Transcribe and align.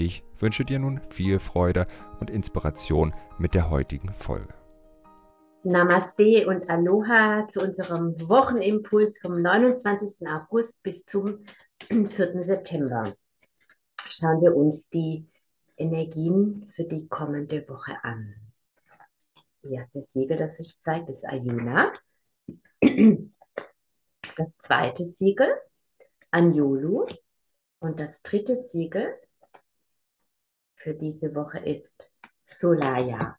Ich 0.00 0.22
wünsche 0.38 0.64
dir 0.64 0.78
nun 0.78 1.00
viel 1.10 1.40
Freude 1.40 1.88
und 2.20 2.30
Inspiration 2.30 3.12
mit 3.36 3.54
der 3.54 3.68
heutigen 3.68 4.10
Folge. 4.14 4.54
Namaste 5.64 6.46
und 6.46 6.70
Aloha 6.70 7.48
zu 7.48 7.60
unserem 7.60 8.14
Wochenimpuls 8.28 9.18
vom 9.18 9.42
29. 9.42 10.24
August 10.28 10.80
bis 10.84 11.04
zum 11.04 11.44
4. 11.88 12.44
September. 12.44 13.12
Schauen 14.06 14.40
wir 14.40 14.54
uns 14.54 14.88
die 14.90 15.26
Energien 15.76 16.70
für 16.76 16.84
die 16.84 17.08
kommende 17.08 17.68
Woche 17.68 17.96
an. 18.04 18.36
Das 19.62 19.72
erste 19.72 20.06
Siegel, 20.14 20.36
das 20.36 20.56
sich 20.58 20.78
zeigt, 20.78 21.08
ist 21.08 21.24
Ayuna. 21.24 21.92
Das 22.80 24.46
zweite 24.62 25.10
Siegel, 25.10 25.48
Anjolu. 26.30 27.06
Und 27.80 27.98
das 27.98 28.22
dritte 28.22 28.64
Siegel 28.70 29.12
für 30.88 30.94
diese 30.94 31.34
Woche 31.34 31.58
ist 31.58 32.10
Solaya. 32.46 33.36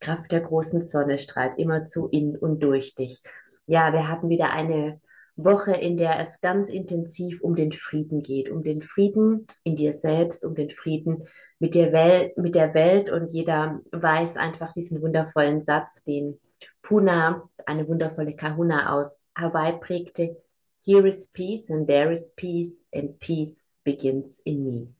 Kraft 0.00 0.32
der 0.32 0.40
großen 0.40 0.82
Sonne 0.82 1.18
strahlt 1.18 1.56
immerzu 1.56 2.08
in 2.08 2.36
und 2.36 2.58
durch 2.58 2.96
dich. 2.96 3.22
Ja, 3.66 3.92
wir 3.92 4.08
hatten 4.08 4.28
wieder 4.28 4.50
eine 4.50 5.00
Woche, 5.36 5.72
in 5.72 5.96
der 5.96 6.18
es 6.18 6.40
ganz 6.40 6.68
intensiv 6.68 7.40
um 7.42 7.54
den 7.54 7.70
Frieden 7.70 8.24
geht, 8.24 8.50
um 8.50 8.64
den 8.64 8.82
Frieden 8.82 9.46
in 9.62 9.76
dir 9.76 10.00
selbst, 10.00 10.44
um 10.44 10.56
den 10.56 10.70
Frieden 10.70 11.28
mit 11.60 11.76
der 11.76 11.92
Welt, 11.92 12.36
mit 12.36 12.56
der 12.56 12.74
Welt 12.74 13.08
und 13.08 13.30
jeder 13.30 13.80
weiß 13.92 14.36
einfach 14.36 14.72
diesen 14.72 15.00
wundervollen 15.00 15.62
Satz, 15.62 16.02
den 16.08 16.40
Puna, 16.82 17.48
eine 17.66 17.86
wundervolle 17.86 18.34
Kahuna 18.34 18.92
aus 18.92 19.24
Hawaii 19.36 19.78
prägte. 19.78 20.36
Here 20.80 21.06
is 21.06 21.28
peace 21.28 21.70
and 21.70 21.86
there 21.86 22.12
is 22.12 22.32
peace 22.34 22.74
and 22.92 23.16
peace 23.20 23.56
begins 23.84 24.26
in 24.42 24.64
me. 24.64 24.99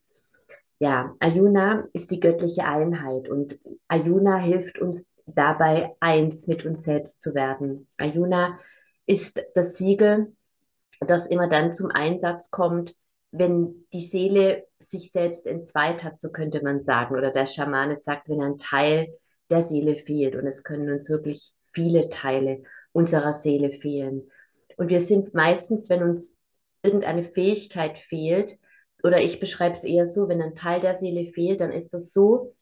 Ja, 0.81 1.15
Ayuna 1.19 1.87
ist 1.93 2.09
die 2.09 2.19
göttliche 2.19 2.63
Einheit 2.63 3.29
und 3.29 3.59
Ayuna 3.87 4.37
hilft 4.37 4.79
uns 4.79 5.05
dabei, 5.27 5.95
eins 5.99 6.47
mit 6.47 6.65
uns 6.65 6.83
selbst 6.83 7.21
zu 7.21 7.35
werden. 7.35 7.87
Ayuna 7.97 8.57
ist 9.05 9.39
das 9.53 9.77
Siegel, 9.77 10.35
das 10.99 11.27
immer 11.27 11.47
dann 11.47 11.75
zum 11.75 11.91
Einsatz 11.91 12.49
kommt, 12.49 12.95
wenn 13.29 13.85
die 13.93 14.07
Seele 14.07 14.65
sich 14.87 15.11
selbst 15.11 15.45
entzweit 15.45 16.03
hat, 16.03 16.19
so 16.19 16.31
könnte 16.31 16.63
man 16.63 16.81
sagen. 16.81 17.15
Oder 17.15 17.29
der 17.29 17.45
Schamane 17.45 17.97
sagt, 17.97 18.27
wenn 18.27 18.41
ein 18.41 18.57
Teil 18.57 19.13
der 19.51 19.63
Seele 19.63 19.97
fehlt. 19.97 20.35
Und 20.35 20.47
es 20.47 20.63
können 20.63 20.91
uns 20.91 21.07
wirklich 21.11 21.53
viele 21.73 22.09
Teile 22.09 22.63
unserer 22.91 23.33
Seele 23.33 23.69
fehlen. 23.69 24.31
Und 24.77 24.89
wir 24.89 25.01
sind 25.01 25.35
meistens, 25.35 25.91
wenn 25.91 26.01
uns 26.01 26.33
irgendeine 26.81 27.23
Fähigkeit 27.23 27.99
fehlt, 27.99 28.57
oder 29.03 29.21
ich 29.21 29.39
beschreibe 29.39 29.77
es 29.77 29.83
eher 29.83 30.07
so, 30.07 30.29
wenn 30.29 30.41
ein 30.41 30.55
Teil 30.55 30.81
der 30.81 30.99
Seele 30.99 31.31
fehlt, 31.31 31.61
dann 31.61 31.71
ist 31.71 31.93
das 31.93 32.11
so, 32.11 32.53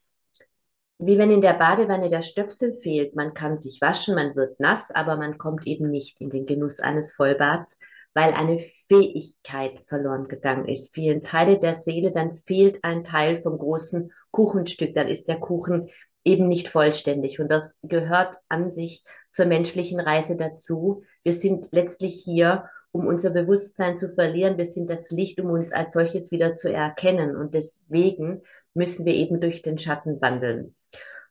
wie 0.98 1.16
wenn 1.16 1.30
in 1.30 1.40
der 1.40 1.54
Badewanne 1.54 2.10
der 2.10 2.22
Stöpsel 2.22 2.74
fehlt. 2.82 3.16
Man 3.16 3.32
kann 3.32 3.60
sich 3.60 3.80
waschen, 3.80 4.14
man 4.14 4.36
wird 4.36 4.60
nass, 4.60 4.84
aber 4.92 5.16
man 5.16 5.38
kommt 5.38 5.66
eben 5.66 5.90
nicht 5.90 6.20
in 6.20 6.28
den 6.30 6.44
Genuss 6.44 6.78
eines 6.80 7.14
Vollbads, 7.14 7.76
weil 8.12 8.34
eine 8.34 8.64
Fähigkeit 8.88 9.80
verloren 9.88 10.28
gegangen 10.28 10.68
ist. 10.68 10.92
Vielen 10.92 11.22
Teile 11.22 11.58
der 11.58 11.80
Seele, 11.82 12.12
dann 12.12 12.36
fehlt 12.46 12.84
ein 12.84 13.04
Teil 13.04 13.40
vom 13.42 13.56
großen 13.56 14.12
Kuchenstück, 14.30 14.94
dann 14.94 15.08
ist 15.08 15.28
der 15.28 15.38
Kuchen 15.38 15.88
eben 16.24 16.48
nicht 16.48 16.68
vollständig. 16.68 17.40
Und 17.40 17.48
das 17.48 17.72
gehört 17.82 18.36
an 18.48 18.72
sich 18.72 19.02
zur 19.32 19.46
menschlichen 19.46 20.00
Reise 20.00 20.36
dazu. 20.36 21.02
Wir 21.22 21.36
sind 21.36 21.68
letztlich 21.70 22.20
hier, 22.22 22.68
um 22.92 23.06
unser 23.06 23.30
Bewusstsein 23.30 23.98
zu 23.98 24.08
verlieren. 24.14 24.58
Wir 24.58 24.70
sind 24.70 24.90
das 24.90 25.08
Licht, 25.10 25.40
um 25.40 25.50
uns 25.50 25.72
als 25.72 25.92
solches 25.92 26.30
wieder 26.30 26.56
zu 26.56 26.72
erkennen. 26.72 27.36
Und 27.36 27.54
deswegen 27.54 28.42
müssen 28.74 29.04
wir 29.04 29.14
eben 29.14 29.40
durch 29.40 29.62
den 29.62 29.78
Schatten 29.78 30.20
wandeln. 30.20 30.74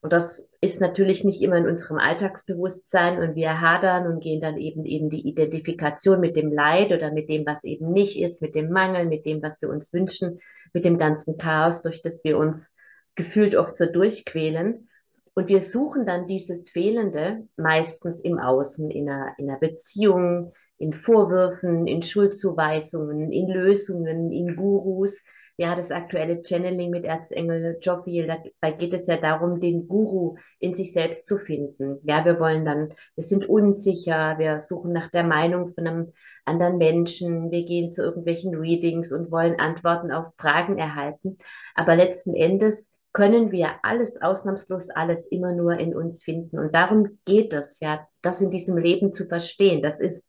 Und 0.01 0.13
das 0.13 0.41
ist 0.61 0.79
natürlich 0.79 1.23
nicht 1.23 1.41
immer 1.41 1.57
in 1.57 1.67
unserem 1.67 1.97
Alltagsbewusstsein 1.97 3.19
und 3.19 3.35
wir 3.35 3.59
hadern 3.59 4.07
und 4.07 4.21
gehen 4.21 4.39
dann 4.39 4.57
eben 4.57 4.85
eben 4.85 5.09
die 5.09 5.27
Identifikation 5.27 6.21
mit 6.21 6.37
dem 6.37 6.51
Leid 6.51 6.91
oder 6.91 7.11
mit 7.11 7.29
dem, 7.29 7.45
was 7.45 7.63
eben 7.63 7.91
nicht 7.91 8.19
ist, 8.19 8.41
mit 8.41 8.55
dem 8.55 8.71
Mangel, 8.71 9.05
mit 9.05 9.25
dem, 9.25 9.41
was 9.41 9.61
wir 9.61 9.69
uns 9.69 9.91
wünschen, 9.91 10.39
mit 10.73 10.85
dem 10.85 10.97
ganzen 10.97 11.37
Chaos, 11.37 11.81
durch 11.81 12.01
das 12.01 12.23
wir 12.23 12.37
uns 12.37 12.71
gefühlt 13.15 13.55
oft 13.55 13.77
so 13.77 13.85
durchquälen. 13.85 14.89
Und 15.33 15.47
wir 15.47 15.61
suchen 15.61 16.05
dann 16.05 16.27
dieses 16.27 16.69
Fehlende 16.69 17.47
meistens 17.57 18.19
im 18.21 18.39
Außen, 18.39 18.89
in 18.91 19.09
einer, 19.09 19.33
in 19.37 19.49
einer 19.49 19.59
Beziehung, 19.59 20.53
in 20.79 20.93
Vorwürfen, 20.93 21.87
in 21.87 22.01
Schuldzuweisungen, 22.01 23.31
in 23.31 23.47
Lösungen, 23.49 24.31
in 24.31 24.55
Gurus. 24.55 25.23
Ja, 25.57 25.75
das 25.75 25.91
aktuelle 25.91 26.41
Channeling 26.41 26.89
mit 26.89 27.03
Erzengel 27.03 27.77
Jophiel, 27.81 28.33
da 28.61 28.71
geht 28.71 28.93
es 28.93 29.07
ja 29.07 29.17
darum, 29.17 29.59
den 29.59 29.89
Guru 29.89 30.37
in 30.59 30.73
sich 30.73 30.93
selbst 30.93 31.27
zu 31.27 31.37
finden. 31.37 31.99
Ja, 32.03 32.23
wir 32.23 32.39
wollen 32.39 32.63
dann, 32.63 32.93
wir 33.15 33.25
sind 33.25 33.49
unsicher, 33.49 34.39
wir 34.39 34.61
suchen 34.61 34.93
nach 34.93 35.11
der 35.11 35.25
Meinung 35.25 35.73
von 35.73 35.85
einem 35.85 36.13
anderen 36.45 36.77
Menschen, 36.77 37.51
wir 37.51 37.65
gehen 37.65 37.91
zu 37.91 38.01
irgendwelchen 38.01 38.55
Readings 38.55 39.11
und 39.11 39.31
wollen 39.31 39.59
Antworten 39.59 40.13
auf 40.13 40.27
Fragen 40.37 40.77
erhalten. 40.77 41.37
Aber 41.75 41.97
letzten 41.97 42.35
Endes 42.35 42.89
können 43.11 43.51
wir 43.51 43.83
alles, 43.83 44.21
ausnahmslos 44.21 44.89
alles, 44.91 45.25
immer 45.27 45.51
nur 45.51 45.77
in 45.77 45.93
uns 45.93 46.23
finden. 46.23 46.57
Und 46.57 46.73
darum 46.73 47.19
geht 47.25 47.51
es, 47.51 47.77
ja, 47.81 48.07
das 48.21 48.39
in 48.39 48.49
diesem 48.49 48.77
Leben 48.77 49.13
zu 49.13 49.25
verstehen. 49.25 49.81
Das 49.81 49.99
ist 49.99 50.23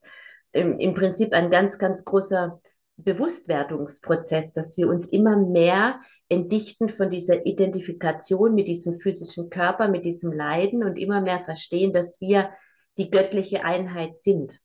im, 0.53 0.78
im 0.78 0.94
Prinzip 0.94 1.33
ein 1.33 1.50
ganz, 1.50 1.78
ganz 1.78 2.05
großer 2.05 2.61
Bewusstwerdungsprozess, 2.97 4.53
dass 4.53 4.77
wir 4.77 4.88
uns 4.88 5.09
immer 5.09 5.37
mehr 5.37 6.00
entdichten 6.28 6.88
von 6.88 7.11
dieser 7.11 7.47
Identifikation 7.47 8.55
mit 8.55 8.69
diesem 8.69 9.00
physischen 9.00 9.50
Körper, 9.50 9.88
mit 9.88 10.05
diesem 10.05 10.33
Leiden 10.33 10.84
und 10.84 10.99
immer 10.99 11.21
mehr 11.21 11.41
verstehen, 11.41 11.93
dass 11.93 12.21
wir 12.21 12.50
die 12.99 13.11
göttliche 13.11 13.65
Einheit 13.65 14.22
sind. 14.22 14.61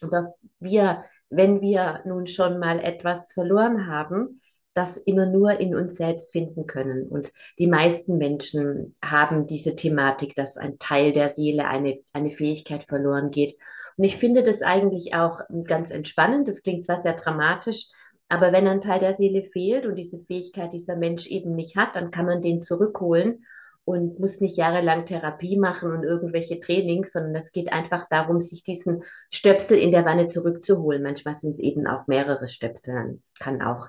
Und 0.00 0.12
dass 0.12 0.38
wir, 0.58 1.04
wenn 1.30 1.60
wir 1.60 2.02
nun 2.04 2.26
schon 2.26 2.58
mal 2.58 2.80
etwas 2.80 3.32
verloren 3.32 3.86
haben, 3.86 4.40
das 4.74 4.96
immer 4.96 5.26
nur 5.26 5.58
in 5.58 5.74
uns 5.74 5.96
selbst 5.96 6.30
finden 6.30 6.66
können. 6.66 7.08
Und 7.08 7.32
die 7.58 7.66
meisten 7.66 8.16
Menschen 8.16 8.96
haben 9.02 9.48
diese 9.48 9.74
Thematik, 9.74 10.36
dass 10.36 10.56
ein 10.56 10.78
Teil 10.78 11.12
der 11.12 11.34
Seele, 11.34 11.66
eine, 11.66 11.98
eine 12.12 12.30
Fähigkeit 12.30 12.84
verloren 12.84 13.30
geht. 13.32 13.58
Und 13.98 14.04
ich 14.04 14.16
finde 14.16 14.44
das 14.44 14.62
eigentlich 14.62 15.14
auch 15.14 15.40
ganz 15.64 15.90
entspannend. 15.90 16.48
Das 16.48 16.62
klingt 16.62 16.84
zwar 16.84 17.02
sehr 17.02 17.14
dramatisch, 17.14 17.88
aber 18.28 18.52
wenn 18.52 18.68
ein 18.68 18.80
Teil 18.80 19.00
der 19.00 19.16
Seele 19.16 19.42
fehlt 19.42 19.86
und 19.86 19.96
diese 19.96 20.20
Fähigkeit 20.20 20.72
dieser 20.72 20.96
Mensch 20.96 21.26
eben 21.26 21.54
nicht 21.54 21.76
hat, 21.76 21.96
dann 21.96 22.10
kann 22.12 22.24
man 22.24 22.40
den 22.40 22.62
zurückholen 22.62 23.44
und 23.84 24.20
muss 24.20 24.40
nicht 24.40 24.56
jahrelang 24.56 25.04
Therapie 25.06 25.56
machen 25.56 25.90
und 25.90 26.04
irgendwelche 26.04 26.60
Trainings, 26.60 27.12
sondern 27.12 27.42
es 27.42 27.50
geht 27.52 27.72
einfach 27.72 28.06
darum, 28.08 28.40
sich 28.40 28.62
diesen 28.62 29.02
Stöpsel 29.30 29.78
in 29.78 29.90
der 29.90 30.04
Wanne 30.04 30.28
zurückzuholen. 30.28 31.02
Manchmal 31.02 31.38
sind 31.38 31.54
es 31.54 31.58
eben 31.58 31.86
auch 31.86 32.06
mehrere 32.06 32.48
Stöpsel. 32.48 32.94
Man 32.94 33.22
kann 33.40 33.62
auch 33.62 33.88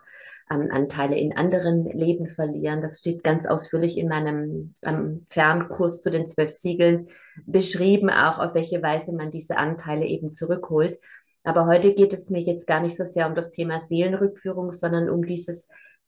ähm, 0.52 0.70
Anteile 0.72 1.18
in 1.18 1.36
anderen 1.36 1.86
Leben 1.86 2.28
verlieren. 2.28 2.82
Das 2.82 3.00
steht 3.00 3.24
ganz 3.24 3.46
ausführlich 3.46 3.98
in 3.98 4.08
meinem 4.08 4.74
ähm, 4.82 5.26
Fernkurs 5.30 6.02
zu 6.02 6.10
den 6.10 6.28
zwölf 6.28 6.52
Siegeln 6.52 7.08
beschrieben, 7.46 8.10
auch 8.10 8.40
auf 8.40 8.54
welche 8.54 8.82
Weise 8.82 9.12
man 9.12 9.32
diese 9.32 9.58
Anteile 9.58 10.06
eben 10.06 10.34
zurückholt. 10.34 11.00
Aber 11.44 11.66
heute 11.66 11.94
geht 11.94 12.14
es 12.14 12.30
mir 12.30 12.42
jetzt 12.42 12.68
gar 12.68 12.82
nicht 12.82 12.98
so 12.98 13.06
sehr 13.06 13.28
um 13.28 13.36
das 13.36 13.52
Thema 13.52 13.82
Seelenrückführung, 13.88 14.74
sondern 14.74 15.10
um 15.10 15.26
dieses 15.26 15.68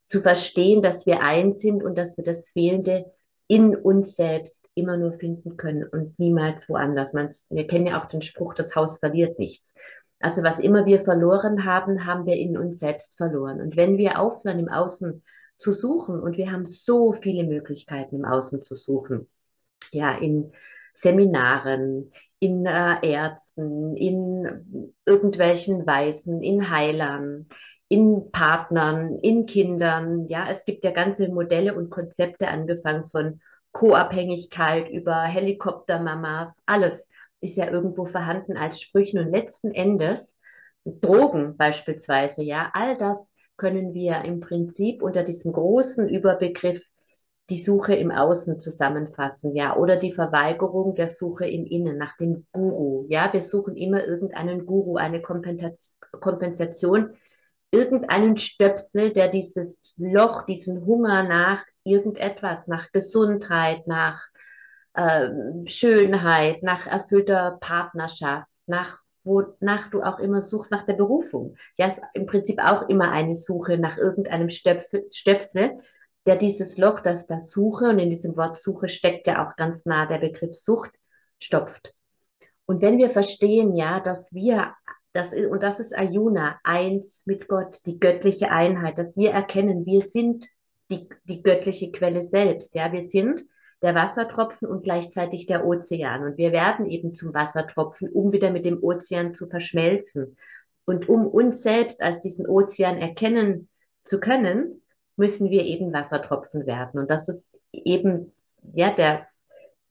zu 0.10 0.22
verstehen, 0.22 0.82
dass 0.82 1.06
wir 1.06 1.22
eins 1.22 1.62
sind 1.62 1.84
und 1.84 1.98
dass 1.98 2.18
wir 2.18 2.24
das 2.24 2.50
Fehlende 2.50 3.06
in 3.48 3.76
uns 3.76 4.16
selbst 4.16 4.70
immer 4.76 4.98
nur 4.98 5.14
finden 5.14 5.58
können 5.58 5.84
und 5.84 6.18
niemals 6.20 6.68
woanders. 6.70 7.14
Man, 7.14 7.34
wir 7.50 7.68
kennen 7.68 7.88
ja 7.88 8.02
auch 8.02 8.08
den 8.08 8.22
Spruch, 8.22 8.54
das 8.54 8.76
Haus 8.76 9.00
verliert 9.00 9.40
nichts. 9.40 9.74
Also 10.22 10.44
was 10.44 10.60
immer 10.60 10.86
wir 10.86 11.04
verloren 11.04 11.66
haben, 11.66 12.06
haben 12.06 12.26
wir 12.26 12.36
in 12.36 12.58
uns 12.58 12.80
selbst 12.80 13.18
verloren. 13.18 13.60
Und 13.60 13.76
wenn 13.76 13.98
wir 13.98 14.20
aufhören, 14.20 14.60
im 14.60 14.70
Außen 14.70 15.24
zu 15.58 15.74
suchen, 15.74 16.20
und 16.20 16.38
wir 16.38 16.52
haben 16.52 16.66
so 16.66 17.14
viele 17.14 17.44
Möglichkeiten 17.44 18.16
im 18.16 18.26
Außen 18.26 18.62
zu 18.62 18.76
suchen, 18.76 19.28
ja, 19.92 20.16
in 20.18 20.52
Seminaren, 20.94 22.12
in 22.40 22.66
äh, 22.66 22.96
Ärzten, 23.02 23.96
in 23.96 24.94
irgendwelchen 25.06 25.86
Weisen, 25.86 26.42
in 26.42 26.70
Heilern, 26.70 27.48
in 27.88 28.32
Partnern, 28.32 29.20
in 29.20 29.46
Kindern. 29.46 30.28
Ja, 30.28 30.48
es 30.50 30.66
gibt 30.66 30.84
ja 30.84 30.92
ganze 30.92 31.30
Modelle 31.30 31.76
und 31.76 31.90
Konzepte 31.90 32.48
angefangen 32.48 33.10
von 33.10 33.42
Co-Abhängigkeit 33.74 34.90
über 34.90 35.22
Helikoptermamas, 35.24 36.54
alles 36.66 37.08
ist 37.42 37.58
ja 37.58 37.70
irgendwo 37.70 38.06
vorhanden 38.06 38.56
als 38.56 38.80
Sprüchen 38.80 39.20
und 39.20 39.32
letzten 39.32 39.72
Endes 39.72 40.36
Drogen 40.86 41.58
beispielsweise, 41.58 42.42
ja, 42.42 42.72
all 42.74 42.98
das 42.98 43.30
können 43.58 43.94
wir 43.94 44.24
im 44.24 44.40
Prinzip 44.40 45.04
unter 45.04 45.24
diesem 45.24 45.52
großen 45.52 46.10
Überbegriff 46.10 46.82
die 47.50 47.62
Suche 47.62 47.96
im 47.96 48.12
Außen 48.12 48.60
zusammenfassen, 48.60 49.56
ja, 49.56 49.76
oder 49.76 49.98
die 49.98 50.14
Verweigerung 50.14 50.96
der 50.96 51.10
Suche 51.10 51.48
im 51.48 51.66
Innen 51.66 51.98
nach 51.98 52.16
dem 52.18 52.48
Guru, 52.52 53.06
ja. 53.10 53.32
Wir 53.34 53.44
suchen 53.44 53.76
immer 53.76 54.04
irgendeinen 54.04 54.66
Guru, 54.66 54.96
eine 54.96 55.22
Kompensation, 55.22 57.12
irgendeinen 57.72 58.38
Stöpsel, 58.38 59.12
der 59.12 59.28
dieses 59.28 59.80
Loch, 59.98 60.46
diesen 60.46 60.86
Hunger 60.86 61.24
nach 61.24 61.64
irgendetwas, 61.84 62.66
nach 62.68 62.92
Gesundheit, 62.92 63.86
nach 63.86 64.22
äh, 64.94 65.30
Schönheit, 65.66 66.64
nach 66.64 66.88
erfüllter 66.88 67.58
Partnerschaft, 67.60 68.48
nach 68.68 69.00
wonach 69.24 69.90
du 69.92 70.02
auch 70.02 70.20
immer 70.20 70.42
suchst 70.42 70.72
nach 70.72 70.86
der 70.86 70.94
Berufung. 70.94 71.56
Ja, 71.78 71.90
ist 71.90 72.02
im 72.14 72.26
Prinzip 72.26 72.60
auch 72.60 72.90
immer 72.90 73.12
eine 73.12 73.36
Suche 73.36 73.78
nach 73.78 73.98
irgendeinem 73.98 74.50
Stöpsel 74.50 75.80
der 76.26 76.36
dieses 76.36 76.78
Loch, 76.78 77.00
das 77.00 77.26
da 77.26 77.40
Suche, 77.42 77.86
und 77.90 78.00
in 78.00 78.10
diesem 78.10 78.38
Wort 78.38 78.60
Suche 78.60 78.90
steckt 78.90 79.28
ja 79.28 79.48
auch 79.48 79.56
ganz 79.56 79.86
nah 79.86 80.06
der 80.06 80.20
Begriff 80.20 80.54
Sucht, 80.54 80.92
stopft. 81.40 81.94
Und 82.66 82.82
wenn 82.82 83.00
wir 83.00 83.10
verstehen, 83.10 83.76
ja, 83.76 84.00
dass 84.00 84.32
wir, 84.32 84.74
das 85.14 85.34
ist, 85.34 85.48
und 85.48 85.64
das 85.64 85.80
ist 85.80 85.98
Ayuna, 85.98 86.60
eins 86.64 87.24
mit 87.26 87.48
Gott, 87.48 87.80
die 87.86 88.00
göttliche 88.00 88.52
Einheit, 88.52 88.98
dass 88.98 89.18
wir 89.18 89.32
erkennen, 89.32 89.86
wir 89.86 90.08
sind 90.14 90.48
die, 90.90 91.10
die 91.24 91.42
göttliche 91.42 91.92
Quelle 91.92 92.24
selbst, 92.24 92.76
ja, 92.76 92.92
wir 92.92 93.10
sind 93.10 93.44
der 93.82 93.96
Wassertropfen 93.96 94.68
und 94.68 94.84
gleichzeitig 94.84 95.48
der 95.48 95.66
Ozean. 95.66 96.24
Und 96.24 96.38
wir 96.38 96.52
werden 96.52 96.90
eben 96.90 97.16
zum 97.16 97.34
Wassertropfen, 97.34 98.10
um 98.10 98.32
wieder 98.32 98.52
mit 98.52 98.66
dem 98.66 98.84
Ozean 98.84 99.34
zu 99.34 99.48
verschmelzen. 99.48 100.38
Und 100.86 101.10
um 101.10 101.28
uns 101.28 101.62
selbst 101.62 102.02
als 102.02 102.22
diesen 102.22 102.48
Ozean 102.48 102.98
erkennen 102.98 103.70
zu 104.04 104.20
können, 104.20 104.82
müssen 105.16 105.50
wir 105.50 105.64
eben 105.66 105.94
Wassertropfen 105.94 106.66
werden. 106.66 107.00
Und 107.00 107.10
das 107.10 107.28
ist 107.28 107.44
eben 107.72 108.32
ja 108.74 108.92
der, 108.92 109.28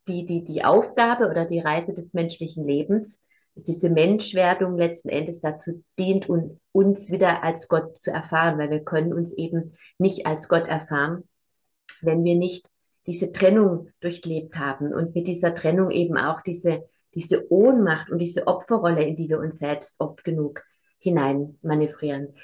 die, 0.08 0.26
die, 0.26 0.44
die 0.44 0.64
Aufgabe 0.64 1.28
oder 1.28 1.44
die 1.44 1.60
Reise 1.60 1.92
des 1.92 2.14
menschlichen 2.14 2.66
Lebens, 2.66 3.18
diese 3.54 3.90
Menschwerdung 3.90 4.76
letzten 4.76 5.08
Endes 5.08 5.40
dazu 5.40 5.82
dient, 5.98 6.28
um 6.28 6.60
uns 6.72 7.10
wieder 7.10 7.42
als 7.42 7.68
Gott 7.68 8.00
zu 8.00 8.10
erfahren, 8.10 8.58
weil 8.58 8.70
wir 8.70 8.84
können 8.84 9.12
uns 9.12 9.32
eben 9.32 9.74
nicht 9.98 10.26
als 10.26 10.48
Gott 10.48 10.66
erfahren, 10.66 11.28
wenn 12.00 12.24
wir 12.24 12.36
nicht 12.36 12.69
diese 13.06 13.32
Trennung 13.32 13.88
durchlebt 14.00 14.56
haben 14.56 14.92
und 14.92 15.14
mit 15.14 15.26
dieser 15.26 15.54
Trennung 15.54 15.90
eben 15.90 16.16
auch 16.16 16.42
diese, 16.42 16.84
diese 17.14 17.50
Ohnmacht 17.52 18.10
und 18.10 18.18
diese 18.18 18.46
Opferrolle, 18.46 19.02
in 19.04 19.16
die 19.16 19.28
wir 19.28 19.38
uns 19.38 19.58
selbst 19.58 19.96
oft 19.98 20.22
genug 20.24 20.62
hinein 20.98 21.58
manövrieren 21.62 22.34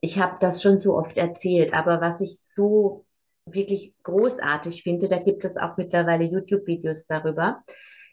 ich 0.00 0.18
habe 0.18 0.36
das 0.40 0.62
schon 0.62 0.78
so 0.78 0.96
oft 0.96 1.16
erzählt, 1.16 1.72
aber 1.74 2.00
was 2.00 2.20
ich 2.20 2.40
so 2.40 3.04
wirklich 3.44 3.94
großartig 4.02 4.82
finde, 4.82 5.08
da 5.08 5.18
gibt 5.18 5.44
es 5.44 5.56
auch 5.56 5.76
mittlerweile 5.76 6.24
YouTube-Videos 6.24 7.06
darüber, 7.06 7.62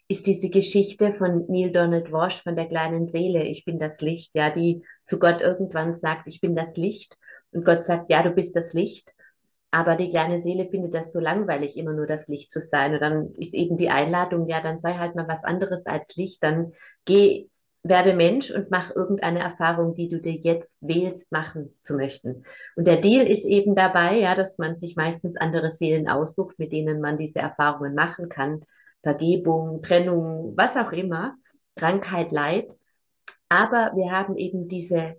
ist 0.08 0.28
diese 0.28 0.50
Geschichte 0.50 1.14
von 1.14 1.46
Neil 1.48 1.72
Donald 1.72 2.12
Walsh 2.12 2.42
von 2.42 2.56
der 2.56 2.68
kleinen 2.68 3.08
Seele, 3.08 3.44
ich 3.44 3.66
bin 3.66 3.80
das 3.80 4.00
Licht, 4.00 4.32
ja, 4.34 4.50
die 4.50 4.84
zu 5.06 5.18
Gott 5.18 5.42
irgendwann 5.42 5.98
sagt, 5.98 6.28
ich 6.28 6.42
bin 6.42 6.56
das 6.56 6.76
Licht 6.76 7.18
und 7.52 7.66
Gott 7.66 7.86
sagt, 7.86 8.10
ja, 8.10 8.22
du 8.22 8.32
bist 8.32 8.56
das 8.56 8.74
Licht. 8.74 9.12
Aber 9.74 9.96
die 9.96 10.10
kleine 10.10 10.38
Seele 10.38 10.70
findet 10.70 10.94
das 10.94 11.12
so 11.12 11.20
langweilig, 11.20 11.76
immer 11.78 11.94
nur 11.94 12.06
das 12.06 12.28
Licht 12.28 12.52
zu 12.52 12.62
sein. 12.62 12.94
Und 12.94 13.00
dann 13.00 13.34
ist 13.40 13.56
eben 13.56 13.76
die 13.76 13.90
Einladung, 13.90 14.46
ja, 14.46 14.62
dann 14.62 14.82
sei 14.82 14.94
halt 14.94 15.16
mal 15.16 15.28
was 15.28 15.44
anderes 15.44 15.84
als 15.88 16.16
Licht, 16.16 16.44
dann 16.44 16.74
geh 17.06 17.50
werde 17.82 18.14
Mensch 18.14 18.52
und 18.52 18.70
mach 18.70 18.96
irgendeine 18.96 19.40
Erfahrung, 19.40 19.96
die 19.96 20.10
du 20.10 20.22
dir 20.22 20.34
jetzt 20.34 20.70
wählst, 20.80 21.32
machen 21.32 21.74
zu 21.84 21.96
möchten. 21.96 22.44
Und 22.76 22.86
der 22.86 22.98
Deal 22.98 23.26
ist 23.26 23.46
eben 23.46 23.74
dabei, 23.74 24.20
ja, 24.20 24.36
dass 24.36 24.60
man 24.60 24.78
sich 24.78 24.96
meistens 24.96 25.38
andere 25.38 25.72
Seelen 25.72 26.08
aussucht, 26.08 26.60
mit 26.60 26.72
denen 26.72 27.02
man 27.02 27.18
diese 27.18 27.40
Erfahrungen 27.40 27.96
machen 27.96 28.30
kann. 28.30 28.62
Vergebung, 29.02 29.82
Trennung, 29.82 30.54
was 30.56 30.78
auch 30.78 30.92
immer, 30.92 31.34
Krankheit, 31.76 32.32
Leid. 32.32 32.70
Aber 33.50 33.94
wir 33.96 34.12
haben 34.12 34.38
eben 34.38 34.68
diese 34.68 35.16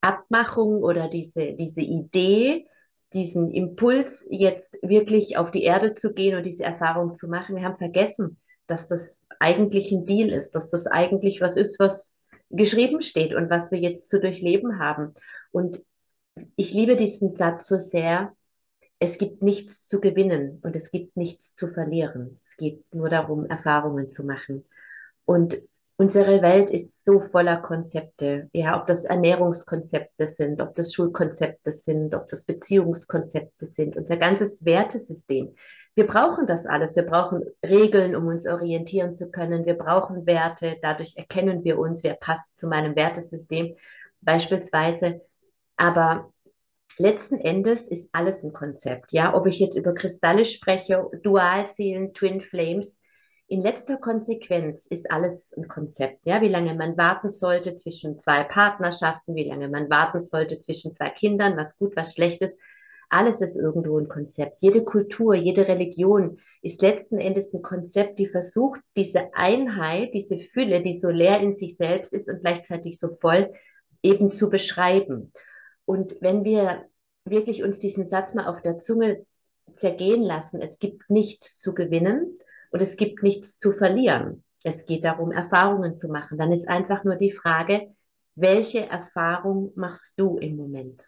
Abmachung 0.00 0.82
oder 0.82 1.08
diese, 1.08 1.52
diese 1.52 1.82
Idee, 1.82 2.66
diesen 3.12 3.50
Impuls, 3.50 4.24
jetzt 4.28 4.76
wirklich 4.82 5.36
auf 5.36 5.50
die 5.50 5.64
Erde 5.64 5.94
zu 5.94 6.12
gehen 6.12 6.36
und 6.36 6.44
diese 6.44 6.64
Erfahrung 6.64 7.14
zu 7.14 7.28
machen. 7.28 7.56
Wir 7.56 7.64
haben 7.64 7.78
vergessen, 7.78 8.38
dass 8.66 8.86
das 8.88 9.18
eigentlich 9.38 9.90
ein 9.90 10.06
Deal 10.06 10.30
ist, 10.30 10.52
dass 10.52 10.70
das 10.70 10.86
eigentlich 10.86 11.40
was 11.40 11.56
ist, 11.56 11.78
was 11.80 12.10
geschrieben 12.50 13.00
steht 13.02 13.34
und 13.34 13.50
was 13.50 13.70
wir 13.70 13.78
jetzt 13.78 14.10
zu 14.10 14.20
durchleben 14.20 14.78
haben. 14.78 15.14
Und 15.50 15.82
ich 16.56 16.72
liebe 16.72 16.96
diesen 16.96 17.36
Satz 17.36 17.68
so 17.68 17.78
sehr. 17.78 18.32
Es 18.98 19.18
gibt 19.18 19.42
nichts 19.42 19.86
zu 19.86 20.00
gewinnen 20.00 20.60
und 20.62 20.76
es 20.76 20.90
gibt 20.90 21.16
nichts 21.16 21.54
zu 21.54 21.68
verlieren. 21.68 22.40
Es 22.50 22.56
geht 22.56 22.94
nur 22.94 23.08
darum, 23.08 23.46
Erfahrungen 23.46 24.12
zu 24.12 24.24
machen. 24.24 24.64
Und 25.24 25.58
unsere 26.00 26.42
Welt 26.42 26.70
ist 26.70 26.90
so 27.04 27.20
voller 27.20 27.58
Konzepte. 27.58 28.48
Ja, 28.52 28.80
ob 28.80 28.86
das 28.86 29.04
Ernährungskonzepte 29.04 30.34
sind, 30.36 30.60
ob 30.60 30.74
das 30.74 30.94
Schulkonzepte 30.94 31.80
sind, 31.84 32.14
ob 32.14 32.28
das 32.28 32.44
Beziehungskonzepte 32.44 33.66
sind, 33.76 33.96
unser 33.96 34.16
ganzes 34.16 34.64
Wertesystem 34.64 35.54
wir 35.94 36.06
brauchen 36.06 36.46
das 36.46 36.66
alles. 36.66 36.94
Wir 36.96 37.02
brauchen 37.02 37.44
Regeln, 37.64 38.14
um 38.14 38.26
uns 38.28 38.46
orientieren 38.46 39.16
zu 39.16 39.30
können. 39.30 39.66
Wir 39.66 39.74
brauchen 39.74 40.26
Werte. 40.26 40.76
Dadurch 40.82 41.16
erkennen 41.16 41.64
wir 41.64 41.78
uns, 41.78 42.04
wer 42.04 42.14
passt 42.14 42.58
zu 42.58 42.68
meinem 42.68 42.94
Wertesystem 42.94 43.76
beispielsweise. 44.20 45.20
Aber 45.76 46.32
letzten 46.98 47.40
Endes 47.40 47.88
ist 47.88 48.08
alles 48.12 48.44
ein 48.44 48.52
Konzept. 48.52 49.12
Ja, 49.12 49.34
ob 49.34 49.46
ich 49.46 49.58
jetzt 49.58 49.76
über 49.76 49.94
Kristalle 49.94 50.46
spreche, 50.46 51.06
Dualseelen, 51.22 52.14
Twin 52.14 52.40
Flames, 52.40 52.99
in 53.50 53.62
letzter 53.62 53.96
Konsequenz 53.96 54.86
ist 54.86 55.10
alles 55.10 55.42
ein 55.56 55.66
Konzept. 55.66 56.24
Ja, 56.24 56.40
wie 56.40 56.48
lange 56.48 56.72
man 56.76 56.96
warten 56.96 57.30
sollte 57.30 57.76
zwischen 57.76 58.20
zwei 58.20 58.44
Partnerschaften, 58.44 59.34
wie 59.34 59.42
lange 59.42 59.68
man 59.68 59.90
warten 59.90 60.20
sollte 60.20 60.60
zwischen 60.60 60.94
zwei 60.94 61.10
Kindern, 61.10 61.56
was 61.56 61.76
gut, 61.76 61.96
was 61.96 62.14
schlecht 62.14 62.42
ist. 62.42 62.56
Alles 63.08 63.40
ist 63.40 63.56
irgendwo 63.56 63.98
ein 63.98 64.08
Konzept. 64.08 64.58
Jede 64.60 64.84
Kultur, 64.84 65.34
jede 65.34 65.66
Religion 65.66 66.38
ist 66.62 66.80
letzten 66.80 67.18
Endes 67.18 67.52
ein 67.52 67.60
Konzept, 67.60 68.20
die 68.20 68.28
versucht, 68.28 68.80
diese 68.96 69.34
Einheit, 69.34 70.14
diese 70.14 70.38
Fülle, 70.38 70.80
die 70.80 70.94
so 70.94 71.08
leer 71.08 71.40
in 71.40 71.56
sich 71.56 71.76
selbst 71.76 72.12
ist 72.12 72.28
und 72.28 72.42
gleichzeitig 72.42 73.00
so 73.00 73.16
voll, 73.20 73.52
eben 74.00 74.30
zu 74.30 74.48
beschreiben. 74.48 75.32
Und 75.86 76.14
wenn 76.20 76.44
wir 76.44 76.84
wirklich 77.24 77.64
uns 77.64 77.80
diesen 77.80 78.08
Satz 78.08 78.32
mal 78.32 78.46
auf 78.46 78.62
der 78.62 78.78
Zunge 78.78 79.26
zergehen 79.74 80.22
lassen, 80.22 80.62
es 80.62 80.78
gibt 80.78 81.10
nichts 81.10 81.58
zu 81.58 81.74
gewinnen 81.74 82.38
und 82.70 82.80
es 82.80 82.96
gibt 82.96 83.22
nichts 83.22 83.58
zu 83.58 83.72
verlieren. 83.72 84.44
Es 84.62 84.84
geht 84.86 85.04
darum, 85.04 85.32
Erfahrungen 85.32 85.98
zu 85.98 86.08
machen. 86.08 86.38
Dann 86.38 86.52
ist 86.52 86.68
einfach 86.68 87.04
nur 87.04 87.16
die 87.16 87.32
Frage, 87.32 87.94
welche 88.34 88.86
Erfahrung 88.86 89.72
machst 89.74 90.18
du 90.18 90.38
im 90.38 90.56
Moment? 90.56 91.02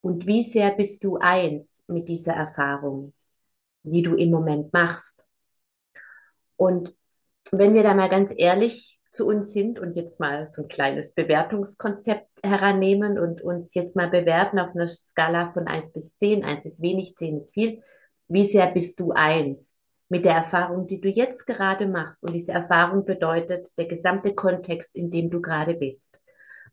Und 0.00 0.26
wie 0.26 0.44
sehr 0.44 0.70
bist 0.72 1.04
du 1.04 1.16
eins 1.18 1.78
mit 1.86 2.08
dieser 2.08 2.32
Erfahrung, 2.32 3.12
die 3.82 4.02
du 4.02 4.14
im 4.14 4.30
Moment 4.30 4.72
machst? 4.72 5.26
Und 6.56 6.94
wenn 7.50 7.74
wir 7.74 7.82
da 7.82 7.94
mal 7.94 8.08
ganz 8.08 8.32
ehrlich 8.36 8.98
zu 9.12 9.26
uns 9.26 9.52
sind 9.52 9.78
und 9.78 9.96
jetzt 9.96 10.20
mal 10.20 10.48
so 10.48 10.62
ein 10.62 10.68
kleines 10.68 11.12
Bewertungskonzept 11.12 12.28
herannehmen 12.44 13.18
und 13.18 13.42
uns 13.42 13.74
jetzt 13.74 13.96
mal 13.96 14.08
bewerten 14.08 14.58
auf 14.58 14.74
einer 14.74 14.86
Skala 14.86 15.52
von 15.52 15.66
1 15.66 15.92
bis 15.92 16.14
10, 16.16 16.44
1 16.44 16.64
ist 16.64 16.80
wenig, 16.80 17.16
10 17.16 17.40
ist 17.40 17.52
viel, 17.52 17.82
wie 18.28 18.46
sehr 18.46 18.70
bist 18.72 19.00
du 19.00 19.10
eins 19.10 19.69
mit 20.10 20.26
der 20.26 20.34
Erfahrung, 20.34 20.86
die 20.86 21.00
du 21.00 21.08
jetzt 21.08 21.46
gerade 21.46 21.86
machst? 21.86 22.22
Und 22.22 22.34
diese 22.34 22.52
Erfahrung 22.52 23.06
bedeutet 23.06 23.70
der 23.78 23.86
gesamte 23.86 24.34
Kontext, 24.34 24.94
in 24.94 25.10
dem 25.10 25.30
du 25.30 25.40
gerade 25.40 25.74
bist. 25.74 26.02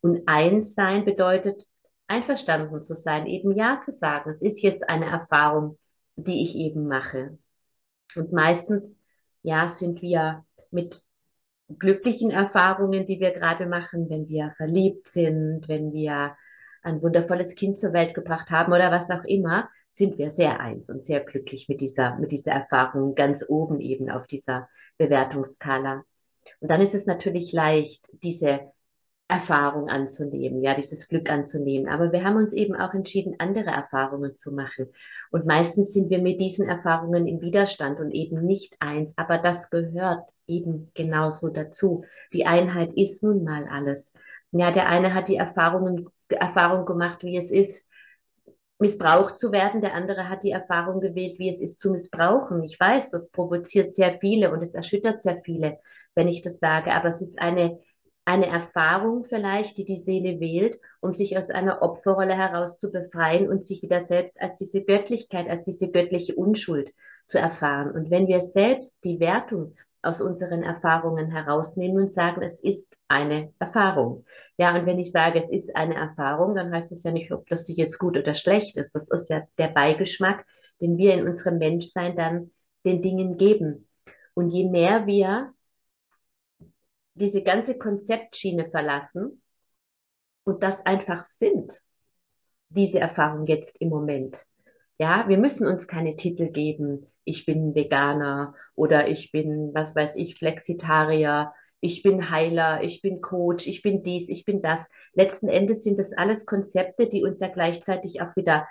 Und 0.02 0.28
eins 0.28 0.76
sein 0.76 1.06
bedeutet, 1.06 1.64
einverstanden 2.08 2.84
zu 2.84 2.96
sein, 2.96 3.28
eben 3.28 3.56
Ja 3.56 3.82
zu 3.84 3.94
sagen. 3.94 4.32
Es 4.32 4.42
ist 4.42 4.62
jetzt 4.62 4.90
eine 4.90 5.06
Erfahrung, 5.06 5.78
die 6.16 6.44
ich 6.44 6.56
eben 6.56 6.88
mache. 6.88 7.38
Und 8.16 8.34
meistens, 8.34 8.98
ja, 9.44 9.74
sind 9.76 10.02
wir 10.02 10.44
mit 10.72 11.02
glücklichen 11.80 12.32
Erfahrungen, 12.32 13.06
die 13.06 13.20
wir 13.20 13.32
gerade 13.32 13.66
machen, 13.68 14.10
wenn 14.10 14.28
wir 14.28 14.54
verliebt 14.58 15.12
sind, 15.12 15.68
wenn 15.68 15.94
wir 15.94 16.36
ein 16.82 17.02
wundervolles 17.02 17.54
Kind 17.56 17.78
zur 17.78 17.94
Welt 17.94 18.16
gebracht 18.16 18.50
haben 18.50 18.74
oder 18.74 18.92
was 18.92 19.10
auch 19.10 19.26
immer, 19.26 19.70
sind 19.98 20.18
wir 20.18 20.32
sehr 20.32 20.60
eins 20.60 20.88
und 20.90 21.06
sehr 21.06 21.22
glücklich 21.22 21.68
mit 21.68 21.82
dieser, 21.82 22.18
mit 22.18 22.32
dieser 22.32 22.52
Erfahrung 22.52 23.16
ganz 23.16 23.44
oben 23.48 23.80
eben 23.82 24.10
auf 24.10 24.28
dieser 24.28 24.70
Bewertungsskala. 24.98 26.04
Und 26.60 26.72
dann 26.72 26.82
ist 26.82 26.94
es 26.94 27.06
natürlich 27.06 27.52
leicht, 27.52 28.06
diese 28.24 28.72
Erfahrung 29.28 29.90
anzunehmen, 29.90 30.62
ja, 30.62 30.74
dieses 30.74 31.10
Glück 31.10 31.30
anzunehmen. 31.30 31.90
Aber 31.90 32.12
wir 32.14 32.24
haben 32.24 32.38
uns 32.38 32.54
eben 32.54 32.76
auch 32.76 32.94
entschieden, 32.94 33.36
andere 33.40 33.72
Erfahrungen 33.72 34.38
zu 34.38 34.52
machen. 34.54 34.88
Und 35.32 35.46
meistens 35.46 35.92
sind 35.94 36.10
wir 36.10 36.20
mit 36.20 36.40
diesen 36.40 36.70
Erfahrungen 36.70 37.28
im 37.28 37.42
Widerstand 37.42 38.00
und 38.00 38.12
eben 38.12 38.46
nicht 38.46 38.78
eins. 38.80 39.14
Aber 39.18 39.38
das 39.40 39.70
gehört 39.70 40.24
eben 40.48 40.92
genauso 40.94 41.50
dazu. 41.50 42.06
Die 42.32 42.46
Einheit 42.46 42.94
ist 42.94 43.22
nun 43.22 43.44
mal 43.44 43.68
alles. 43.68 44.14
Ja, 44.52 44.72
der 44.72 44.88
eine 44.88 45.14
hat 45.14 45.28
die 45.28 45.36
Erfahrungen, 45.36 46.08
Erfahrung 46.30 46.86
gemacht, 46.86 47.24
wie 47.24 47.38
es 47.38 47.52
ist, 47.52 47.88
missbraucht 48.80 49.38
zu 49.38 49.52
werden. 49.52 49.82
Der 49.82 49.94
andere 49.94 50.30
hat 50.30 50.44
die 50.44 50.52
Erfahrung 50.52 51.00
gewählt, 51.00 51.40
wie 51.40 51.54
es 51.54 51.62
ist 51.62 51.80
zu 51.80 51.92
missbrauchen. 51.92 52.64
Ich 52.64 52.80
weiß, 52.80 53.10
das 53.10 53.30
provoziert 53.30 53.96
sehr 53.96 54.20
viele 54.20 54.52
und 54.52 54.62
es 54.62 54.74
erschüttert 54.74 55.22
sehr 55.22 55.42
viele, 55.44 55.80
wenn 56.16 56.28
ich 56.28 56.42
das 56.42 56.60
sage. 56.60 56.94
Aber 56.94 57.14
es 57.14 57.22
ist 57.22 57.40
eine 57.40 57.80
eine 58.28 58.48
Erfahrung 58.48 59.24
vielleicht, 59.24 59.78
die 59.78 59.86
die 59.86 60.00
Seele 60.00 60.42
wählt, 60.42 60.82
um 61.00 61.14
sich 61.14 61.38
aus 61.38 61.50
einer 61.50 61.82
Opferrolle 61.82 62.36
heraus 62.36 62.78
zu 62.78 62.92
befreien 62.92 63.48
und 63.48 63.66
sich 63.66 63.82
wieder 63.82 64.06
selbst 64.06 64.40
als 64.42 64.58
diese 64.58 64.84
Göttlichkeit, 64.84 65.50
als 65.50 65.64
diese 65.64 65.88
göttliche 65.88 66.36
Unschuld 66.36 66.94
zu 67.28 67.38
erfahren. 67.38 67.92
Und 67.92 68.12
wenn 68.12 68.28
wir 68.28 68.42
selbst 68.42 68.98
die 69.06 69.22
Wertung 69.22 69.76
aus 70.02 70.20
unseren 70.20 70.62
Erfahrungen 70.62 71.32
herausnehmen 71.32 72.04
und 72.04 72.12
sagen, 72.12 72.42
es 72.42 72.60
ist 72.60 72.87
eine 73.08 73.54
Erfahrung. 73.60 74.26
Ja, 74.58 74.76
und 74.78 74.86
wenn 74.86 75.00
ich 75.00 75.12
sage, 75.12 75.44
es 75.44 75.50
ist 75.50 75.76
eine 75.76 75.96
Erfahrung, 75.96 76.56
dann 76.56 76.74
heißt 76.74 76.92
es 76.92 77.04
ja 77.04 77.12
nicht, 77.12 77.32
ob 77.32 77.48
das 77.48 77.66
jetzt 77.68 78.00
gut 78.00 78.18
oder 78.18 78.36
schlecht 78.36 78.76
ist. 78.76 78.94
Das 78.94 79.08
ist 79.10 79.30
ja 79.30 79.44
der 79.58 79.70
Beigeschmack, 79.70 80.46
den 80.82 80.98
wir 80.98 81.14
in 81.14 81.28
unserem 81.28 81.58
Menschsein 81.58 82.16
dann 82.16 82.52
den 82.86 83.02
Dingen 83.02 83.38
geben. 83.38 83.88
Und 84.34 84.50
je 84.50 84.70
mehr 84.70 85.06
wir 85.08 85.54
diese 87.14 87.42
ganze 87.42 87.78
Konzeptschiene 87.78 88.70
verlassen 88.70 89.42
und 90.44 90.64
das 90.64 90.80
einfach 90.86 91.28
sind, 91.40 91.72
diese 92.70 93.00
Erfahrung 93.00 93.48
jetzt 93.48 93.76
im 93.80 93.90
Moment. 93.90 94.46
Ja, 95.00 95.28
wir 95.28 95.38
müssen 95.38 95.68
uns 95.68 95.88
keine 95.88 96.16
Titel 96.16 96.50
geben. 96.50 97.08
Ich 97.24 97.46
bin 97.46 97.76
Veganer 97.76 98.56
oder 98.76 99.08
ich 99.08 99.32
bin, 99.32 99.72
was 99.74 99.96
weiß 99.96 100.16
ich, 100.16 100.36
Flexitarier. 100.36 101.54
Ich 101.80 102.02
bin 102.04 102.30
Heiler, 102.30 102.84
ich 102.84 103.02
bin 103.02 103.22
Coach, 103.22 103.68
ich 103.68 103.82
bin 103.82 104.04
dies, 104.04 104.30
ich 104.30 104.46
bin 104.46 104.62
das. 104.62 104.80
Letzten 105.14 105.48
Endes 105.48 105.84
sind 105.84 106.00
das 106.00 106.12
alles 106.14 106.46
Konzepte, 106.46 107.08
die 107.08 107.24
uns 107.24 107.40
ja 107.40 107.48
gleichzeitig 107.48 108.22
auch 108.22 108.36
wieder 108.36 108.68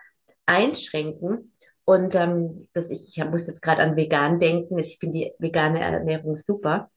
einschränken. 0.46 1.52
Und 1.84 2.14
ähm, 2.16 2.68
das, 2.72 2.90
ich, 2.90 3.16
ich 3.16 3.24
muss 3.24 3.46
jetzt 3.46 3.62
gerade 3.62 3.82
an 3.82 3.96
vegan 3.96 4.40
denken. 4.40 4.78
Ich 4.78 4.98
finde 4.98 5.18
die 5.18 5.32
vegane 5.38 5.80
Ernährung 5.80 6.36
super. 6.36 6.90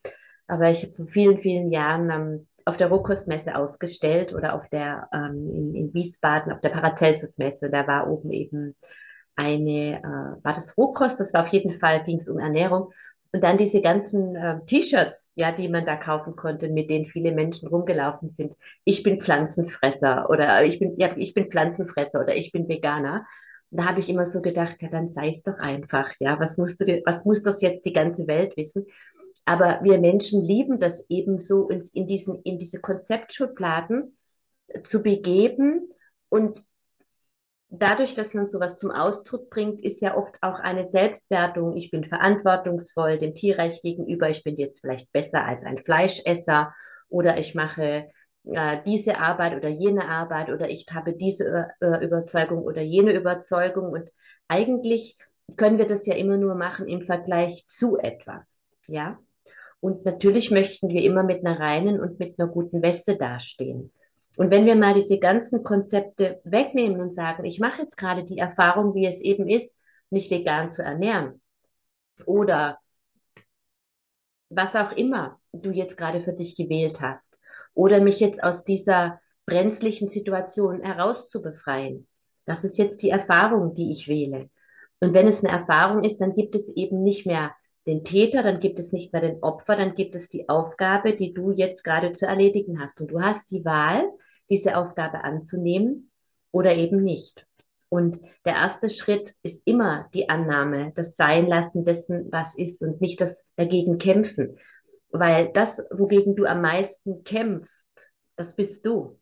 Aber 0.48 0.72
ich 0.72 0.84
habe 0.84 0.94
vor 0.96 1.08
vielen, 1.08 1.40
vielen 1.40 1.72
Jahren 1.72 2.10
ähm, 2.10 2.48
auf 2.66 2.78
der 2.78 2.88
Rohkostmesse 2.88 3.56
ausgestellt 3.56 4.34
oder 4.34 4.56
auf 4.56 4.68
der 4.70 5.08
ähm, 5.14 5.52
in, 5.54 5.76
in 5.76 5.94
Wiesbaden 5.94 6.52
auf 6.52 6.62
der 6.62 6.70
Paracelsus-Messe. 6.70 7.70
Da 7.70 7.86
war 7.88 8.10
oben 8.10 8.32
eben 8.32 8.76
eine, 9.36 10.00
äh, 10.00 10.44
war 10.44 10.54
das 10.54 10.76
Rohkost? 10.76 11.20
Das 11.20 11.34
war 11.34 11.46
auf 11.46 11.54
jeden 11.54 11.80
Fall, 11.80 12.04
ging 12.04 12.18
es 12.18 12.28
um 12.28 12.40
Ernährung. 12.40 12.92
Und 13.32 13.44
dann 13.44 13.60
diese 13.60 13.82
ganzen 13.82 14.36
äh, 14.36 14.60
T-Shirts, 14.66 15.29
ja, 15.40 15.54
die 15.54 15.70
man 15.70 15.86
da 15.86 15.96
kaufen 15.96 16.36
konnte, 16.36 16.68
mit 16.68 16.90
denen 16.90 17.06
viele 17.06 17.32
Menschen 17.32 17.70
rumgelaufen 17.70 18.32
sind. 18.32 18.58
Ich 18.84 19.04
bin 19.04 19.22
Pflanzenfresser 19.22 20.30
oder 20.30 20.66
ich 20.66 20.80
bin, 20.80 21.00
ja, 21.00 21.16
ich 21.16 21.34
bin 21.34 21.50
Pflanzenfresser 21.50 22.20
oder 22.20 22.36
ich 22.36 22.52
bin 22.52 22.68
Veganer. 22.68 23.26
Und 23.72 23.78
da 23.80 23.86
habe 23.86 24.02
ich 24.02 24.10
immer 24.10 24.28
so 24.28 24.42
gedacht, 24.42 24.76
ja, 24.82 24.90
dann 24.90 25.14
sei 25.14 25.30
es 25.30 25.42
doch 25.42 25.58
einfach, 25.58 26.12
ja, 26.20 26.38
was 26.42 26.58
musst 26.58 26.82
du, 26.82 27.02
was 27.06 27.24
muss 27.24 27.42
das 27.42 27.62
jetzt 27.62 27.86
die 27.86 27.94
ganze 27.94 28.28
Welt 28.28 28.58
wissen? 28.58 28.86
Aber 29.46 29.80
wir 29.82 29.98
Menschen 29.98 30.44
lieben 30.44 30.78
das 30.78 31.00
ebenso, 31.08 31.62
uns 31.68 31.90
in, 31.92 32.06
diesen, 32.06 32.42
in 32.42 32.60
diese 32.60 32.82
Konzeptschubladen 32.82 34.18
zu 34.90 35.02
begeben. 35.02 35.90
Und 36.28 36.62
dadurch, 37.70 38.16
dass 38.16 38.34
man 38.34 38.50
sowas 38.50 38.78
zum 38.78 38.92
Ausdruck 38.92 39.50
bringt, 39.50 39.82
ist 39.82 40.02
ja 40.02 40.16
oft 40.16 40.36
auch 40.42 40.60
eine 40.60 40.86
Selbstwertung. 40.86 41.78
Ich 41.78 41.92
bin 41.92 42.06
verantwortungsvoll 42.06 43.18
dem 43.18 43.36
Tierreich 43.36 43.82
gegenüber. 43.82 44.30
Ich 44.30 44.44
bin 44.44 44.58
jetzt 44.58 44.82
vielleicht 44.82 45.12
besser 45.12 45.46
als 45.46 45.64
ein 45.64 45.78
Fleischesser 45.80 46.74
oder 47.10 47.38
ich 47.38 47.56
mache 47.56 48.10
äh, 48.46 48.78
diese 48.86 49.20
Arbeit 49.20 49.56
oder 49.56 49.70
jene 49.70 50.08
Arbeit 50.08 50.50
oder 50.50 50.70
ich 50.70 50.86
habe 50.92 51.14
diese 51.14 51.70
äh, 51.80 52.04
Überzeugung 52.04 52.64
oder 52.64 52.82
jene 52.82 53.14
Überzeugung. 53.14 53.92
Und 53.92 54.10
eigentlich 54.48 55.18
können 55.56 55.78
wir 55.78 55.88
das 55.88 56.06
ja 56.06 56.16
immer 56.16 56.38
nur 56.38 56.56
machen 56.56 56.88
im 56.88 57.02
Vergleich 57.02 57.66
zu 57.68 57.98
etwas. 57.98 58.62
Ja. 58.88 59.20
Und 59.80 60.06
natürlich 60.06 60.52
möchten 60.52 60.90
wir 60.90 61.04
immer 61.04 61.24
mit 61.24 61.46
einer 61.46 61.60
reinen 61.60 62.00
und 62.02 62.20
mit 62.20 62.40
einer 62.40 62.50
guten 62.50 62.82
Weste 62.82 63.16
dastehen. 63.16 63.92
Und 64.40 64.52
wenn 64.52 64.66
wir 64.66 64.78
mal 64.78 64.94
diese 64.94 65.20
ganzen 65.20 65.66
Konzepte 65.66 66.40
wegnehmen 66.46 67.02
und 67.02 67.14
sagen, 67.14 67.44
ich 67.44 67.60
mache 67.60 67.82
jetzt 67.82 67.98
gerade 67.98 68.24
die 68.24 68.38
Erfahrung, 68.38 68.96
wie 68.96 69.06
es 69.06 69.20
eben 69.20 69.50
ist, 69.50 69.76
mich 70.12 70.32
vegan 70.32 70.72
zu 70.72 70.82
ernähren 70.82 71.42
oder 72.26 72.80
was 74.50 74.74
auch 74.76 74.94
immer 74.94 75.42
du 75.52 75.72
jetzt 75.72 75.98
gerade 75.98 76.22
für 76.22 76.32
dich 76.32 76.56
gewählt 76.56 77.02
hast 77.02 77.38
oder 77.74 78.00
mich 78.00 78.22
jetzt 78.22 78.42
aus 78.42 78.64
dieser 78.64 79.20
brenzlichen 79.46 80.08
Situation 80.08 80.84
herauszubefreien. 80.84 82.08
Das 82.46 82.64
ist 82.64 82.78
jetzt 82.78 83.02
die 83.02 83.10
Erfahrung, 83.10 83.76
die 83.76 83.92
ich 83.92 84.08
wähle. 84.08 84.50
Und 85.02 85.14
wenn 85.14 85.28
es 85.28 85.44
eine 85.44 85.52
Erfahrung 85.52 86.06
ist, 86.06 86.22
dann 86.22 86.34
gibt 86.34 86.56
es 86.56 86.66
eben 86.78 87.04
nicht 87.04 87.26
mehr 87.26 87.54
den 87.86 88.06
Täter, 88.06 88.42
dann 88.42 88.62
gibt 88.62 88.80
es 88.80 88.94
nicht 88.94 89.12
mehr 89.12 89.22
den 89.22 89.44
Opfer, 89.44 89.76
dann 89.76 89.96
gibt 89.96 90.16
es 90.16 90.30
die 90.30 90.48
Aufgabe, 90.48 91.14
die 91.14 91.34
du 91.34 91.52
jetzt 91.52 91.84
gerade 91.84 92.14
zu 92.14 92.26
erledigen 92.26 92.80
hast. 92.80 93.02
Und 93.02 93.12
du 93.12 93.22
hast 93.22 93.42
die 93.52 93.66
Wahl, 93.66 94.10
diese 94.50 94.78
Aufgabe 94.78 95.24
anzunehmen 95.24 96.12
oder 96.52 96.76
eben 96.76 97.04
nicht. 97.04 97.46
Und 97.90 98.20
der 98.46 98.54
erste 98.54 98.90
Schritt 98.90 99.34
ist 99.42 99.62
immer 99.66 100.10
die 100.14 100.30
Annahme, 100.30 100.94
das 100.96 101.16
Seinlassen 101.16 101.86
dessen, 101.86 102.32
was 102.32 102.56
ist 102.56 102.82
und 102.82 103.02
nicht 103.02 103.20
das 103.20 103.44
dagegen 103.56 103.98
kämpfen. 103.98 104.58
Weil 105.12 105.52
das, 105.54 105.76
wogegen 105.90 106.36
du 106.36 106.46
am 106.46 106.62
meisten 106.62 107.24
kämpfst, 107.24 107.88
das 108.36 108.56
bist 108.56 108.86
du. 108.86 109.20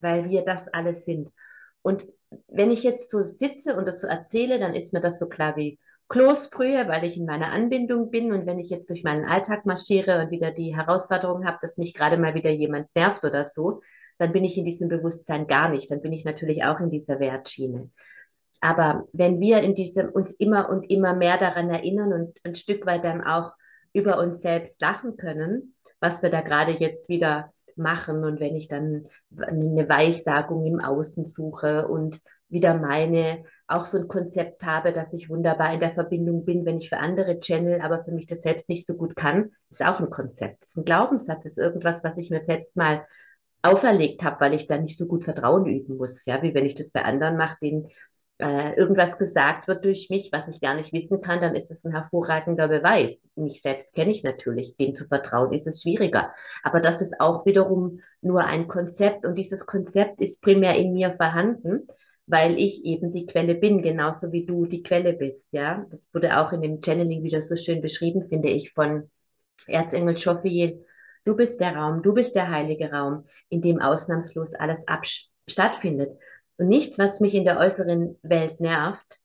Weil 0.00 0.28
wir 0.28 0.44
das 0.44 0.68
alles 0.68 1.06
sind. 1.06 1.30
Und 1.80 2.04
wenn 2.48 2.70
ich 2.70 2.82
jetzt 2.82 3.10
so 3.10 3.22
sitze 3.22 3.74
und 3.76 3.86
das 3.86 4.02
so 4.02 4.06
erzähle, 4.06 4.58
dann 4.58 4.74
ist 4.74 4.92
mir 4.92 5.00
das 5.00 5.18
so 5.18 5.26
klar 5.26 5.56
wie 5.56 5.78
Kloßbrühe, 6.08 6.86
weil 6.88 7.04
ich 7.04 7.16
in 7.16 7.24
meiner 7.24 7.52
Anbindung 7.52 8.10
bin 8.10 8.32
und 8.32 8.44
wenn 8.44 8.58
ich 8.58 8.68
jetzt 8.68 8.90
durch 8.90 9.04
meinen 9.04 9.24
Alltag 9.24 9.64
marschiere 9.64 10.20
und 10.20 10.30
wieder 10.30 10.50
die 10.50 10.76
Herausforderung 10.76 11.46
habe, 11.46 11.58
dass 11.62 11.76
mich 11.76 11.94
gerade 11.94 12.18
mal 12.18 12.34
wieder 12.34 12.50
jemand 12.50 12.88
nervt 12.94 13.24
oder 13.24 13.48
so, 13.48 13.80
dann 14.20 14.32
bin 14.32 14.44
ich 14.44 14.58
in 14.58 14.66
diesem 14.66 14.88
Bewusstsein 14.88 15.46
gar 15.46 15.70
nicht. 15.70 15.90
Dann 15.90 16.02
bin 16.02 16.12
ich 16.12 16.26
natürlich 16.26 16.62
auch 16.64 16.78
in 16.78 16.90
dieser 16.90 17.20
Wertschiene. 17.20 17.90
Aber 18.60 19.08
wenn 19.12 19.40
wir 19.40 19.60
in 19.62 19.74
diesem 19.74 20.10
uns 20.10 20.30
immer 20.32 20.68
und 20.68 20.90
immer 20.90 21.14
mehr 21.14 21.38
daran 21.38 21.70
erinnern 21.70 22.12
und 22.12 22.38
ein 22.44 22.54
Stück 22.54 22.84
weit 22.84 23.02
dann 23.02 23.24
auch 23.24 23.54
über 23.94 24.18
uns 24.18 24.42
selbst 24.42 24.78
lachen 24.78 25.16
können, 25.16 25.74
was 26.00 26.20
wir 26.20 26.28
da 26.28 26.42
gerade 26.42 26.72
jetzt 26.72 27.08
wieder 27.08 27.52
machen 27.76 28.24
und 28.24 28.40
wenn 28.40 28.56
ich 28.56 28.68
dann 28.68 29.06
eine 29.34 29.88
Weissagung 29.88 30.66
im 30.66 30.80
Außen 30.80 31.26
suche 31.26 31.88
und 31.88 32.20
wieder 32.50 32.74
meine 32.74 33.44
auch 33.68 33.86
so 33.86 33.96
ein 33.96 34.08
Konzept 34.08 34.64
habe, 34.64 34.92
dass 34.92 35.14
ich 35.14 35.30
wunderbar 35.30 35.72
in 35.72 35.80
der 35.80 35.94
Verbindung 35.94 36.44
bin, 36.44 36.66
wenn 36.66 36.78
ich 36.78 36.90
für 36.90 36.98
andere 36.98 37.40
channel, 37.40 37.80
aber 37.80 38.04
für 38.04 38.10
mich 38.10 38.26
das 38.26 38.42
selbst 38.42 38.68
nicht 38.68 38.86
so 38.86 38.94
gut 38.94 39.16
kann, 39.16 39.52
ist 39.70 39.82
auch 39.82 40.00
ein 40.00 40.10
Konzept. 40.10 40.64
Ist 40.66 40.76
ein 40.76 40.84
Glaubenssatz, 40.84 41.46
ist 41.46 41.56
irgendwas, 41.56 42.02
was 42.02 42.18
ich 42.18 42.28
mir 42.28 42.44
selbst 42.44 42.76
mal 42.76 43.06
auferlegt 43.62 44.22
habe, 44.22 44.40
weil 44.40 44.54
ich 44.54 44.66
da 44.66 44.78
nicht 44.78 44.98
so 44.98 45.06
gut 45.06 45.24
Vertrauen 45.24 45.66
üben 45.66 45.96
muss. 45.96 46.24
Ja, 46.24 46.42
wie 46.42 46.54
wenn 46.54 46.66
ich 46.66 46.74
das 46.74 46.90
bei 46.90 47.04
anderen 47.04 47.36
mache, 47.36 47.58
denen 47.62 47.88
äh, 48.38 48.74
irgendwas 48.74 49.18
gesagt 49.18 49.68
wird 49.68 49.84
durch 49.84 50.08
mich, 50.08 50.30
was 50.32 50.48
ich 50.48 50.60
gar 50.60 50.74
nicht 50.74 50.92
wissen 50.92 51.20
kann, 51.20 51.40
dann 51.40 51.54
ist 51.54 51.70
es 51.70 51.84
ein 51.84 51.92
hervorragender 51.92 52.68
Beweis. 52.68 53.16
Mich 53.34 53.60
selbst 53.60 53.94
kenne 53.94 54.12
ich 54.12 54.22
natürlich, 54.22 54.76
dem 54.76 54.94
zu 54.94 55.06
vertrauen 55.06 55.52
ist 55.52 55.66
es 55.66 55.82
schwieriger. 55.82 56.32
Aber 56.62 56.80
das 56.80 57.02
ist 57.02 57.20
auch 57.20 57.44
wiederum 57.44 58.00
nur 58.22 58.44
ein 58.44 58.66
Konzept 58.66 59.26
und 59.26 59.36
dieses 59.36 59.66
Konzept 59.66 60.20
ist 60.20 60.40
primär 60.40 60.76
in 60.76 60.92
mir 60.92 61.14
vorhanden 61.16 61.86
weil 62.30 62.58
ich 62.58 62.84
eben 62.84 63.12
die 63.12 63.26
Quelle 63.26 63.56
bin, 63.56 63.82
genauso 63.82 64.30
wie 64.30 64.46
du 64.46 64.64
die 64.66 64.82
Quelle 64.82 65.14
bist, 65.14 65.48
ja. 65.50 65.84
Das 65.90 66.00
wurde 66.14 66.38
auch 66.38 66.52
in 66.52 66.62
dem 66.62 66.80
Channeling 66.80 67.24
wieder 67.24 67.42
so 67.42 67.56
schön 67.56 67.80
beschrieben, 67.80 68.28
finde 68.28 68.50
ich, 68.50 68.72
von 68.72 69.10
Erzengel 69.66 70.16
Schoffiel. 70.18 70.84
Du 71.24 71.36
bist 71.36 71.60
der 71.60 71.76
Raum, 71.76 72.02
du 72.02 72.14
bist 72.14 72.34
der 72.34 72.50
heilige 72.50 72.90
Raum, 72.90 73.26
in 73.48 73.60
dem 73.60 73.80
ausnahmslos 73.80 74.54
alles 74.54 74.82
stattfindet. 75.46 76.18
Und 76.56 76.68
nichts, 76.68 76.98
was 76.98 77.20
mich 77.20 77.34
in 77.34 77.44
der 77.44 77.58
äußeren 77.58 78.18
Welt 78.22 78.60
nervt, 78.60 79.18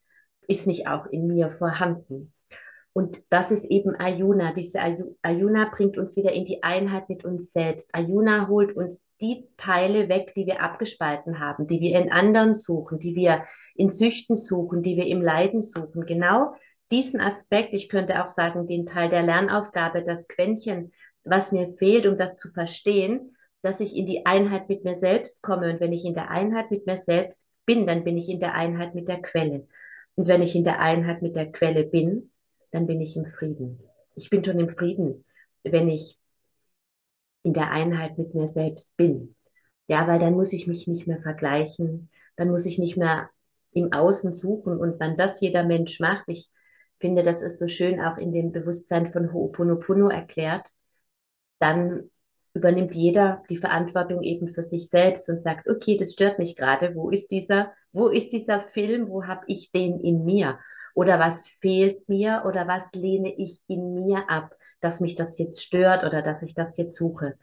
ist 0.48 0.68
nicht 0.68 0.88
auch 0.88 1.06
in 1.08 1.28
mir 1.28 1.52
vorhanden. 1.52 2.34
Und 2.94 3.22
das 3.30 3.52
ist 3.52 3.66
eben 3.66 3.94
Ayuna. 4.00 4.54
Diese 4.54 4.80
Ayuna 5.22 5.70
bringt 5.76 5.98
uns 5.98 6.16
wieder 6.16 6.32
in 6.32 6.46
die 6.46 6.64
Einheit 6.64 7.10
mit 7.10 7.26
uns 7.26 7.52
selbst. 7.52 7.90
Ayuna 7.92 8.48
holt 8.48 8.74
uns 8.74 9.04
die 9.20 9.50
Teile 9.58 10.08
weg, 10.08 10.34
die 10.36 10.46
wir 10.46 10.62
abgespalten 10.62 11.40
haben, 11.40 11.68
die 11.68 11.82
wir 11.82 12.00
in 12.00 12.12
anderen 12.12 12.56
suchen, 12.56 13.00
die 13.00 13.16
wir 13.16 13.44
in 13.76 13.90
Süchten 13.90 14.38
suchen, 14.38 14.82
die 14.82 14.96
wir 14.96 15.08
im 15.08 15.22
Leiden 15.22 15.62
suchen. 15.62 16.06
Genau 16.06 16.54
diesen 16.92 17.20
Aspekt, 17.20 17.74
ich 17.74 17.90
könnte 17.90 18.24
auch 18.24 18.30
sagen, 18.30 18.68
den 18.68 18.86
Teil 18.86 19.10
der 19.10 19.24
Lernaufgabe, 19.24 20.04
das 20.04 20.26
Quäntchen, 20.28 20.94
was 21.26 21.52
mir 21.52 21.74
fehlt, 21.78 22.06
um 22.06 22.18
das 22.18 22.38
zu 22.38 22.52
verstehen, 22.52 23.36
dass 23.62 23.80
ich 23.80 23.96
in 23.96 24.06
die 24.06 24.26
Einheit 24.26 24.70
mit 24.70 24.84
mir 24.84 25.00
selbst 25.00 25.42
komme. 25.42 25.72
Und 25.72 25.80
wenn 25.80 25.92
ich 25.92 26.06
in 26.06 26.14
der 26.14 26.30
Einheit 26.30 26.72
mit 26.72 26.86
mir 26.86 27.02
selbst 27.06 27.40
bin, 27.66 27.88
dann 27.88 28.04
bin 28.04 28.18
ich 28.18 28.30
in 28.30 28.40
der 28.40 28.54
Einheit 28.54 28.94
mit 28.96 29.08
der 29.08 29.22
Quelle. 29.22 29.68
Und 30.16 30.28
wenn 30.28 30.42
ich 30.42 30.56
in 30.56 30.64
der 30.64 30.80
Einheit 30.80 31.22
mit 31.22 31.36
der 31.36 31.52
Quelle 31.52 31.84
bin, 31.84 32.32
dann 32.72 32.86
bin 32.88 33.02
ich 33.02 33.18
im 33.18 33.26
Frieden. 33.26 33.80
Ich 34.16 34.30
bin 34.30 34.44
schon 34.44 34.60
im 34.60 34.70
Frieden, 34.70 35.26
wenn 35.64 35.90
ich 35.90 36.18
in 37.44 37.54
der 37.54 37.72
Einheit 37.72 38.18
mit 38.18 38.34
mir 38.34 38.48
selbst 38.48 38.96
bin. 38.98 39.36
Ja, 39.88 40.08
weil 40.08 40.20
dann 40.20 40.34
muss 40.34 40.54
ich 40.54 40.68
mich 40.68 40.88
nicht 40.88 41.08
mehr 41.08 41.22
vergleichen, 41.22 42.10
dann 42.38 42.50
muss 42.50 42.66
ich 42.66 42.78
nicht 42.78 42.98
mehr 42.98 43.30
im 43.72 43.92
Außen 43.92 44.34
suchen 44.34 44.78
und 44.78 45.00
wann 45.00 45.18
das 45.18 45.40
jeder 45.42 45.64
Mensch 45.64 46.00
macht. 46.00 46.26
Ich 46.28 46.50
finde, 47.00 47.24
das 47.24 47.42
ist 47.42 47.60
so 47.60 47.68
schön 47.68 48.00
auch 48.00 48.18
in 48.18 48.32
dem 48.32 48.52
Bewusstsein 48.52 49.12
von 49.12 49.32
Ho'oponopono 49.32 50.10
erklärt. 50.10 50.70
Dann 51.60 52.10
übernimmt 52.54 52.96
jeder 52.96 53.44
die 53.50 53.58
Verantwortung 53.58 54.24
eben 54.24 54.54
für 54.54 54.64
sich 54.64 54.90
selbst 54.90 55.30
und 55.30 55.44
sagt, 55.44 55.68
okay, 55.68 55.98
das 55.98 56.14
stört 56.14 56.40
mich 56.40 56.56
gerade. 56.56 56.96
Wo 56.96 57.10
ist 57.10 57.30
dieser, 57.30 57.74
wo 57.92 58.08
ist 58.08 58.32
dieser 58.32 58.62
Film? 58.62 59.10
Wo 59.10 59.26
habe 59.26 59.44
ich 59.48 59.72
den 59.72 60.00
in 60.00 60.24
mir? 60.24 60.60
Oder 60.94 61.20
was 61.20 61.48
fehlt 61.60 62.08
mir? 62.08 62.44
Oder 62.46 62.68
was 62.68 62.84
lehne 62.94 63.34
ich 63.38 63.62
in 63.68 63.94
mir 63.94 64.30
ab, 64.30 64.56
dass 64.80 65.02
mich 65.02 65.16
das 65.16 65.38
jetzt 65.38 65.64
stört 65.64 66.06
oder 66.06 66.22
dass 66.22 66.42
ich 66.42 66.54
das 66.54 66.78
jetzt 66.78 66.96
suche? 66.96 67.38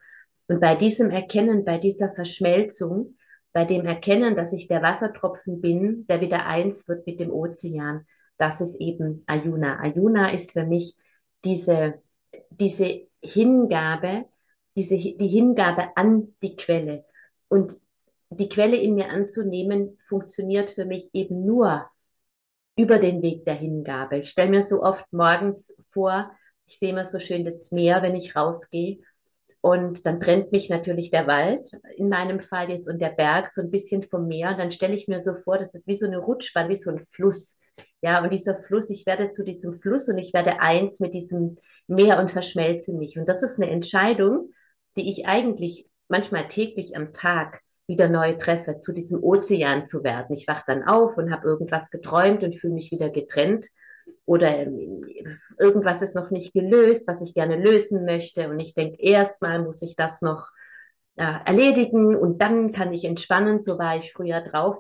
Und 0.49 0.61
bei 0.61 0.77
diesem 0.77 1.11
Erkennen, 1.11 1.65
bei 1.65 1.79
dieser 1.79 2.13
Verschmelzung, 2.13 3.17
bei 3.53 3.67
dem 3.67 3.85
Erkennen, 3.85 4.35
dass 4.35 4.53
ich 4.53 4.67
der 4.67 4.83
Wassertropfen 4.83 5.61
bin, 5.61 6.07
der 6.07 6.23
wieder 6.23 6.47
eins 6.47 6.89
wird 6.89 7.07
mit 7.07 7.21
dem 7.21 7.31
Ozean, 7.31 8.07
das 8.39 8.61
ist 8.61 8.75
eben 8.77 9.25
Ayuna. 9.27 9.79
Ayuna 9.81 10.33
ist 10.33 10.53
für 10.53 10.65
mich 10.65 10.97
diese, 11.45 12.01
diese 12.59 13.07
Hingabe, 13.21 14.27
diese, 14.77 14.97
die 14.97 15.29
Hingabe 15.29 15.97
an 15.97 16.35
die 16.43 16.57
Quelle. 16.57 17.05
Und 17.49 17.77
die 18.31 18.49
Quelle 18.49 18.77
in 18.77 18.95
mir 18.95 19.11
anzunehmen, 19.11 19.99
funktioniert 20.09 20.71
für 20.71 20.85
mich 20.85 21.11
eben 21.13 21.45
nur 21.45 21.87
über 22.77 22.99
den 22.99 23.23
Weg 23.23 23.45
der 23.45 23.55
Hingabe. 23.55 24.19
Ich 24.19 24.31
stelle 24.31 24.51
mir 24.51 24.67
so 24.67 24.83
oft 24.83 25.05
morgens 25.13 25.75
vor, 25.91 26.31
ich 26.67 26.79
sehe 26.79 26.95
mir 26.95 27.07
so 27.07 27.19
schön 27.19 27.45
das 27.45 27.71
Meer, 27.71 28.03
wenn 28.03 28.15
ich 28.15 28.35
rausgehe. 28.35 29.01
Und 29.61 30.07
dann 30.07 30.21
trennt 30.21 30.51
mich 30.51 30.71
natürlich 30.71 31.11
der 31.11 31.27
Wald, 31.29 31.71
in 31.97 32.09
meinem 32.09 32.41
Fall 32.41 32.71
jetzt, 32.71 32.89
und 32.89 33.01
der 33.01 33.11
Berg 33.11 33.53
so 33.55 33.61
ein 33.61 33.71
bisschen 33.71 34.03
vom 34.03 34.27
Meer. 34.27 34.51
Und 34.51 34.59
dann 34.59 34.73
stelle 34.73 34.95
ich 34.95 35.07
mir 35.07 35.23
so 35.23 35.35
vor, 35.35 35.59
das 35.59 35.73
ist 35.75 35.87
wie 35.87 35.97
so 35.97 36.07
eine 36.07 36.19
Rutschbahn, 36.19 36.69
wie 36.69 36.79
so 36.79 36.91
ein 36.91 37.07
Fluss. 37.13 37.59
Ja, 38.01 38.23
und 38.23 38.33
dieser 38.33 38.61
Fluss, 38.65 38.91
ich 38.91 39.07
werde 39.07 39.33
zu 39.33 39.45
diesem 39.45 39.81
Fluss 39.81 40.09
und 40.09 40.19
ich 40.19 40.33
werde 40.33 40.61
eins 40.61 40.99
mit 40.99 41.15
diesem 41.15 41.59
Meer 41.95 42.19
und 42.19 42.31
verschmelze 42.31 42.93
mich. 42.93 43.19
Und 43.19 43.29
das 43.29 43.43
ist 43.43 43.57
eine 43.57 43.71
Entscheidung, 43.71 44.51
die 44.97 45.11
ich 45.11 45.27
eigentlich 45.27 45.89
manchmal 46.09 46.49
täglich 46.49 46.97
am 46.97 47.13
Tag 47.13 47.61
wieder 47.87 48.09
neu 48.09 48.35
treffe, 48.35 48.81
zu 48.81 48.93
diesem 48.93 49.23
Ozean 49.23 49.87
zu 49.87 50.05
werden. 50.05 50.37
Ich 50.37 50.47
wache 50.47 50.65
dann 50.67 50.85
auf 50.85 51.17
und 51.17 51.33
habe 51.33 51.47
irgendwas 51.47 51.91
geträumt 51.91 52.43
und 52.43 52.59
fühle 52.59 52.75
mich 52.75 52.91
wieder 52.91 53.11
getrennt 53.11 53.67
oder 54.25 54.59
ähm, 54.59 55.05
irgendwas 55.59 56.03
ist 56.03 56.15
noch 56.15 56.31
nicht 56.31 56.53
gelöst, 56.53 57.07
was 57.07 57.21
ich 57.23 57.35
gerne 57.35 57.57
lösen 57.57 58.05
möchte 58.05 58.49
und 58.49 58.61
ich 58.61 58.75
denke, 58.75 59.01
erstmal 59.01 59.63
muss 59.63 59.83
ich 59.83 59.97
das 59.97 60.21
noch 60.23 60.51
äh, 61.17 61.39
erledigen 61.45 62.17
und 62.17 62.41
dann 62.41 62.73
kann 62.73 62.93
ich 62.93 63.05
entspannen. 63.05 63.61
So 63.61 63.79
war 63.79 63.97
ich 63.97 64.13
früher 64.13 64.41
drauf. 64.41 64.79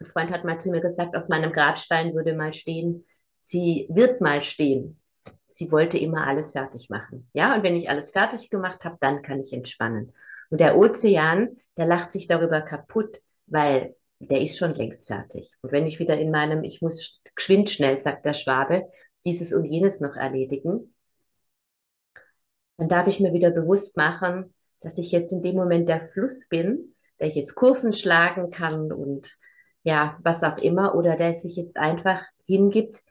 Ein 0.00 0.06
Freund 0.06 0.30
hat 0.30 0.44
mal 0.44 0.60
zu 0.60 0.70
mir 0.70 0.80
gesagt, 0.80 1.16
auf 1.16 1.28
meinem 1.28 1.52
Grabstein 1.52 2.14
würde 2.14 2.34
mal 2.34 2.52
stehen, 2.52 3.04
sie 3.46 3.86
wird 3.90 4.20
mal 4.20 4.42
stehen 4.42 5.00
sie 5.58 5.72
wollte 5.72 5.98
immer 5.98 6.24
alles 6.24 6.52
fertig 6.52 6.88
machen. 6.88 7.28
Ja, 7.32 7.54
und 7.54 7.64
wenn 7.64 7.74
ich 7.74 7.90
alles 7.90 8.10
fertig 8.10 8.48
gemacht 8.48 8.84
habe, 8.84 8.96
dann 9.00 9.22
kann 9.22 9.40
ich 9.40 9.52
entspannen. 9.52 10.12
Und 10.50 10.60
der 10.60 10.76
Ozean, 10.76 11.56
der 11.76 11.86
lacht 11.86 12.12
sich 12.12 12.28
darüber 12.28 12.60
kaputt, 12.60 13.20
weil 13.46 13.96
der 14.20 14.40
ist 14.40 14.56
schon 14.56 14.74
längst 14.76 15.08
fertig. 15.08 15.52
Und 15.60 15.72
wenn 15.72 15.86
ich 15.86 15.98
wieder 15.98 16.16
in 16.16 16.30
meinem, 16.30 16.62
ich 16.62 16.80
muss 16.80 17.20
geschwind 17.34 17.70
schnell, 17.70 17.98
sagt 17.98 18.24
der 18.24 18.34
Schwabe, 18.34 18.88
dieses 19.24 19.52
und 19.52 19.64
jenes 19.64 19.98
noch 19.98 20.14
erledigen, 20.14 20.94
dann 22.76 22.88
darf 22.88 23.08
ich 23.08 23.18
mir 23.18 23.32
wieder 23.32 23.50
bewusst 23.50 23.96
machen, 23.96 24.54
dass 24.80 24.96
ich 24.96 25.10
jetzt 25.10 25.32
in 25.32 25.42
dem 25.42 25.56
Moment 25.56 25.88
der 25.88 26.08
Fluss 26.10 26.46
bin, 26.48 26.94
der 27.18 27.26
ich 27.26 27.34
jetzt 27.34 27.56
Kurven 27.56 27.92
schlagen 27.92 28.50
kann 28.50 28.92
und 28.92 29.36
ja, 29.82 30.18
was 30.22 30.40
auch 30.44 30.58
immer, 30.58 30.94
oder 30.94 31.16
der 31.16 31.34
sich 31.40 31.56
jetzt 31.56 31.76
einfach 31.76 32.22
hingibt, 32.46 33.02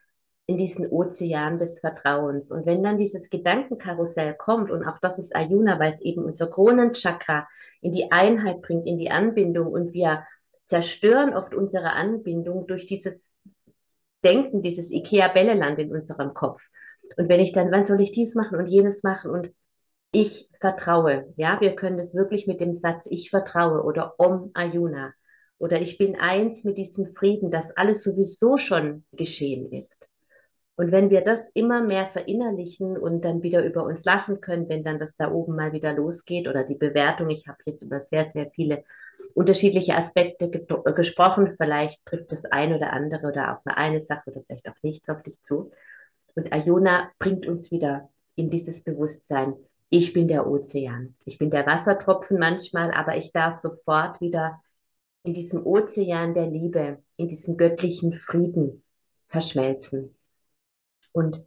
in 0.48 0.58
diesen 0.58 0.88
Ozean 0.88 1.60
des 1.60 1.80
Vertrauens. 1.80 2.52
Und 2.52 2.66
wenn 2.66 2.82
dann 2.82 2.98
dieses 2.98 3.30
Gedankenkarussell 3.30 4.34
kommt, 4.34 4.72
und 4.72 4.86
auch 4.86 4.98
das 5.00 5.20
ist 5.20 5.36
Ayuna, 5.36 5.78
weil 5.78 5.94
es 5.94 6.02
eben 6.02 6.24
unser 6.24 6.48
Kronenchakra 6.48 7.48
in 7.82 7.92
die 7.92 8.12
Einheit 8.12 8.62
bringt, 8.62 8.88
in 8.88 8.98
die 8.98 9.12
Anbindung, 9.12 9.68
und 9.68 9.94
wir 9.94 10.26
zerstören 10.68 11.34
oft 11.34 11.54
unsere 11.54 11.92
Anbindung 11.92 12.66
durch 12.66 12.88
dieses 12.88 13.22
Denken, 14.24 14.62
dieses 14.62 14.90
Ikea-Bälleland 14.90 15.80
in 15.80 15.92
unserem 15.92 16.34
Kopf. 16.34 16.62
Und 17.18 17.30
wenn 17.30 17.42
ich 17.42 17.52
dann, 17.52 17.72
wann 17.72 17.86
soll 17.86 18.02
ich 18.02 18.14
dies 18.14 18.34
machen 18.34 18.58
und 18.58 18.68
jenes 18.68 19.04
machen 19.04 19.32
und 19.32 19.52
ich 20.12 20.50
vertraue, 20.60 21.34
ja, 21.36 21.60
wir 21.60 21.76
können 21.76 21.98
das 21.98 22.14
wirklich 22.14 22.48
mit 22.48 22.62
dem 22.62 22.74
Satz 22.74 23.06
ich 23.10 23.30
vertraue 23.30 23.84
oder 23.84 24.16
Om 24.18 24.52
Ayuna 24.54 25.14
oder 25.60 25.82
ich 25.82 25.98
bin 25.98 26.16
eins 26.16 26.64
mit 26.64 26.78
diesem 26.78 27.14
Frieden, 27.16 27.52
dass 27.52 27.76
alles 27.76 28.04
sowieso 28.04 28.58
schon 28.58 29.04
geschehen 29.12 29.72
ist. 29.72 30.07
Und 30.78 30.92
wenn 30.92 31.10
wir 31.10 31.22
das 31.22 31.50
immer 31.56 31.82
mehr 31.82 32.08
verinnerlichen 32.08 32.98
und 32.98 33.26
dann 33.26 33.42
wieder 33.42 33.66
über 33.66 33.84
uns 33.84 34.06
lachen 34.06 34.42
können, 34.42 34.70
wenn 34.70 34.84
dann 34.84 35.00
das 35.00 35.18
da 35.18 35.32
oben 35.32 35.56
mal 35.56 35.74
wieder 35.74 35.92
losgeht 35.92 36.48
oder 36.48 36.64
die 36.64 36.76
Bewertung, 36.76 37.32
ich 37.32 37.48
habe 37.48 37.58
jetzt 37.66 37.82
über 37.82 38.02
sehr, 38.12 38.28
sehr 38.28 38.52
viele 38.52 38.84
unterschiedliche 39.34 39.96
Aspekte 39.96 40.52
ge 40.52 40.68
gesprochen, 40.94 41.56
vielleicht 41.58 42.06
trifft 42.06 42.32
das 42.32 42.46
ein 42.46 42.76
oder 42.76 42.94
andere 42.94 43.28
oder 43.28 43.54
auch 43.54 43.66
eine, 43.66 43.78
eine 43.78 44.04
Sache 44.04 44.30
oder 44.30 44.44
vielleicht 44.46 44.70
auch 44.70 44.76
nichts 44.84 45.10
auf 45.10 45.24
dich 45.24 45.42
zu. 45.42 45.72
Und 46.36 46.54
Ayona 46.54 47.10
bringt 47.18 47.48
uns 47.48 47.72
wieder 47.72 48.10
in 48.36 48.52
dieses 48.52 48.84
Bewusstsein, 48.84 49.56
ich 49.90 50.14
bin 50.14 50.28
der 50.28 50.46
Ozean, 50.46 51.16
ich 51.26 51.40
bin 51.40 51.50
der 51.50 51.66
Wassertropfen 51.66 52.38
manchmal, 52.38 52.92
aber 52.92 53.18
ich 53.18 53.32
darf 53.32 53.58
sofort 53.58 54.22
wieder 54.22 54.62
in 55.24 55.34
diesem 55.34 55.66
Ozean 55.66 56.36
der 56.36 56.46
Liebe, 56.46 57.00
in 57.16 57.30
diesem 57.30 57.58
göttlichen 57.58 58.14
Frieden 58.14 58.84
verschmelzen. 59.28 60.17
Und 61.14 61.44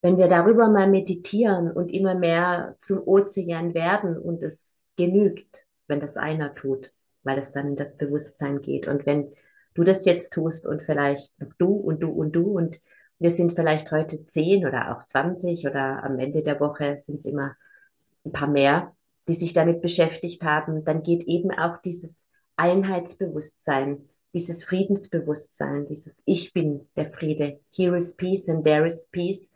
wenn 0.00 0.16
wir 0.16 0.28
darüber 0.28 0.68
mal 0.68 0.88
meditieren 0.88 1.70
und 1.70 1.88
immer 1.88 2.14
mehr 2.14 2.76
zum 2.80 3.06
Ozean 3.06 3.74
werden 3.74 4.16
und 4.16 4.42
es 4.42 4.70
genügt, 4.96 5.66
wenn 5.86 6.00
das 6.00 6.16
einer 6.16 6.54
tut, 6.54 6.92
weil 7.22 7.38
es 7.38 7.52
dann 7.52 7.68
in 7.68 7.76
das 7.76 7.96
Bewusstsein 7.96 8.62
geht. 8.62 8.86
Und 8.86 9.06
wenn 9.06 9.32
du 9.74 9.84
das 9.84 10.04
jetzt 10.04 10.32
tust 10.32 10.66
und 10.66 10.82
vielleicht 10.82 11.38
noch 11.40 11.52
du 11.58 11.72
und 11.72 12.00
du 12.00 12.10
und 12.10 12.32
du 12.32 12.56
und 12.56 12.80
wir 13.18 13.34
sind 13.34 13.54
vielleicht 13.54 13.90
heute 13.90 14.24
zehn 14.26 14.66
oder 14.66 14.96
auch 14.96 15.06
zwanzig 15.06 15.66
oder 15.66 16.04
am 16.04 16.18
Ende 16.18 16.42
der 16.42 16.60
Woche 16.60 17.02
sind 17.04 17.20
es 17.20 17.24
immer 17.24 17.56
ein 18.24 18.32
paar 18.32 18.48
mehr, 18.48 18.94
die 19.26 19.34
sich 19.34 19.52
damit 19.52 19.82
beschäftigt 19.82 20.42
haben, 20.44 20.84
dann 20.84 21.02
geht 21.02 21.24
eben 21.24 21.50
auch 21.50 21.78
dieses 21.78 22.14
Einheitsbewusstsein 22.56 24.08
dieses 24.34 24.64
Friedensbewusstsein, 24.64 25.86
dieses 25.86 26.14
Ich 26.24 26.52
bin 26.52 26.88
der 26.96 27.12
Friede. 27.12 27.60
Here 27.70 27.96
is 27.96 28.14
peace 28.14 28.48
and 28.48 28.64
there 28.64 28.86
is 28.86 29.06
peace 29.10 29.46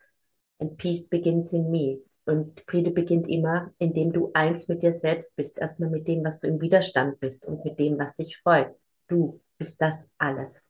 and 0.58 0.76
peace 0.76 1.08
begins 1.08 1.52
in 1.52 1.70
me. 1.70 2.00
Und 2.24 2.62
Friede 2.66 2.90
beginnt 2.90 3.28
immer, 3.28 3.72
indem 3.78 4.12
du 4.12 4.30
eins 4.32 4.68
mit 4.68 4.82
dir 4.82 4.92
selbst 4.92 5.34
bist. 5.36 5.58
Erstmal 5.58 5.90
mit 5.90 6.06
dem, 6.06 6.24
was 6.24 6.40
du 6.40 6.46
im 6.46 6.60
Widerstand 6.60 7.18
bist 7.20 7.44
und 7.46 7.64
mit 7.64 7.78
dem, 7.78 7.98
was 7.98 8.14
dich 8.16 8.38
freut. 8.38 8.74
Du 9.08 9.40
bist 9.58 9.80
das 9.80 9.94
alles. 10.18 10.66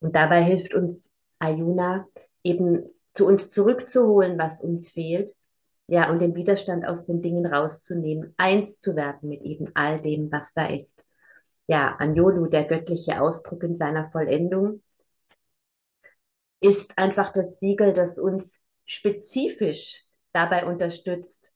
Und 0.00 0.14
dabei 0.16 0.42
hilft 0.42 0.74
uns 0.74 1.08
Ayuna 1.38 2.06
eben 2.42 2.82
zu 3.14 3.26
uns 3.26 3.50
zurückzuholen, 3.50 4.38
was 4.38 4.60
uns 4.60 4.90
fehlt. 4.90 5.34
Ja, 5.86 6.10
und 6.10 6.20
den 6.20 6.34
Widerstand 6.34 6.86
aus 6.86 7.06
den 7.06 7.22
Dingen 7.22 7.46
rauszunehmen, 7.46 8.34
eins 8.36 8.80
zu 8.80 8.94
werden 8.94 9.28
mit 9.28 9.42
eben 9.42 9.70
all 9.74 10.00
dem, 10.00 10.30
was 10.30 10.52
da 10.54 10.66
ist 10.66 10.99
ja, 11.70 11.94
Anjolu, 12.00 12.48
der 12.48 12.64
göttliche 12.64 13.20
Ausdruck 13.20 13.62
in 13.62 13.76
seiner 13.76 14.10
Vollendung, 14.10 14.82
ist 16.58 16.98
einfach 16.98 17.32
das 17.32 17.60
Siegel, 17.60 17.94
das 17.94 18.18
uns 18.18 18.60
spezifisch 18.86 20.02
dabei 20.32 20.66
unterstützt, 20.66 21.54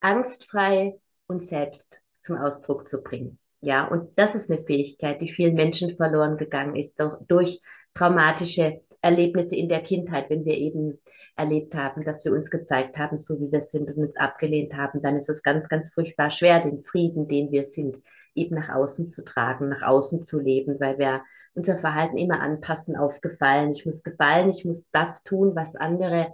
angstfrei 0.00 1.00
uns 1.28 1.48
selbst 1.48 2.02
zum 2.20 2.36
Ausdruck 2.36 2.90
zu 2.90 3.02
bringen. 3.02 3.38
Ja, 3.62 3.88
und 3.88 4.18
das 4.18 4.34
ist 4.34 4.50
eine 4.50 4.60
Fähigkeit, 4.60 5.22
die 5.22 5.32
vielen 5.32 5.54
Menschen 5.54 5.96
verloren 5.96 6.36
gegangen 6.36 6.76
ist 6.76 6.94
durch 7.26 7.62
traumatische 7.94 8.82
Erlebnisse 9.02 9.56
in 9.56 9.68
der 9.68 9.82
Kindheit, 9.82 10.30
wenn 10.30 10.44
wir 10.44 10.56
eben 10.56 10.98
erlebt 11.36 11.74
haben, 11.74 12.04
dass 12.04 12.24
wir 12.24 12.32
uns 12.32 12.50
gezeigt 12.50 12.98
haben, 12.98 13.18
so 13.18 13.40
wie 13.40 13.50
wir 13.50 13.62
sind 13.62 13.88
und 13.88 13.96
uns 13.96 14.16
abgelehnt 14.16 14.74
haben, 14.74 15.02
dann 15.02 15.16
ist 15.16 15.28
es 15.28 15.42
ganz, 15.42 15.68
ganz 15.68 15.92
furchtbar 15.92 16.30
schwer, 16.30 16.60
den 16.60 16.82
Frieden, 16.84 17.28
den 17.28 17.50
wir 17.50 17.66
sind, 17.66 17.96
eben 18.34 18.54
nach 18.56 18.68
außen 18.68 19.08
zu 19.10 19.22
tragen, 19.24 19.68
nach 19.68 19.82
außen 19.82 20.24
zu 20.24 20.38
leben, 20.38 20.78
weil 20.80 20.98
wir 20.98 21.22
unser 21.54 21.78
Verhalten 21.78 22.16
immer 22.18 22.40
anpassen 22.40 22.96
auf 22.96 23.20
Gefallen. 23.20 23.72
Ich 23.72 23.86
muss 23.86 24.02
gefallen, 24.02 24.50
ich 24.50 24.64
muss 24.64 24.82
das 24.92 25.22
tun, 25.24 25.54
was 25.56 25.74
andere 25.76 26.32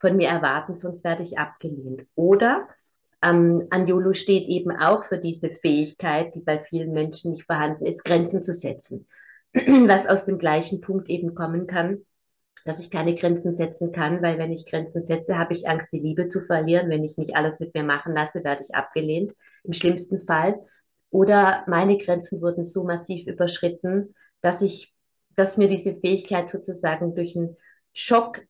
von 0.00 0.16
mir 0.16 0.28
erwarten, 0.28 0.76
sonst 0.76 1.04
werde 1.04 1.22
ich 1.22 1.38
abgelehnt. 1.38 2.06
Oder 2.14 2.68
Ähm, 3.24 3.66
Anjolo 3.70 4.14
steht 4.14 4.48
eben 4.48 4.72
auch 4.72 5.04
für 5.04 5.18
diese 5.18 5.50
Fähigkeit, 5.50 6.34
die 6.34 6.40
bei 6.40 6.58
vielen 6.58 6.92
Menschen 6.92 7.32
nicht 7.32 7.44
vorhanden 7.46 7.86
ist, 7.86 8.04
Grenzen 8.04 8.42
zu 8.42 8.52
setzen. 8.54 9.06
Was 9.54 10.06
aus 10.06 10.24
dem 10.24 10.38
gleichen 10.38 10.80
Punkt 10.80 11.08
eben 11.08 11.34
kommen 11.34 11.66
kann, 11.66 12.04
dass 12.64 12.80
ich 12.80 12.90
keine 12.90 13.14
Grenzen 13.14 13.56
setzen 13.56 13.92
kann, 13.92 14.22
weil 14.22 14.38
wenn 14.38 14.52
ich 14.52 14.66
Grenzen 14.66 15.06
setze, 15.06 15.36
habe 15.36 15.54
ich 15.54 15.68
Angst, 15.68 15.88
die 15.92 15.98
Liebe 15.98 16.28
zu 16.28 16.42
verlieren. 16.42 16.88
Wenn 16.90 17.04
ich 17.04 17.18
nicht 17.18 17.34
alles 17.36 17.58
mit 17.58 17.74
mir 17.74 17.82
machen 17.82 18.14
lasse, 18.14 18.44
werde 18.44 18.62
ich 18.62 18.74
abgelehnt, 18.74 19.32
im 19.64 19.72
schlimmsten 19.72 20.20
Fall. 20.20 20.60
Oder 21.10 21.64
meine 21.66 21.98
Grenzen 21.98 22.40
wurden 22.40 22.64
so 22.64 22.84
massiv 22.84 23.26
überschritten, 23.26 24.14
dass 24.40 24.62
ich, 24.62 24.94
dass 25.36 25.56
mir 25.56 25.68
diese 25.68 25.94
Fähigkeit 25.96 26.48
sozusagen 26.48 27.14
durch 27.14 27.36
einen 27.36 27.56
Schock, 27.92 28.40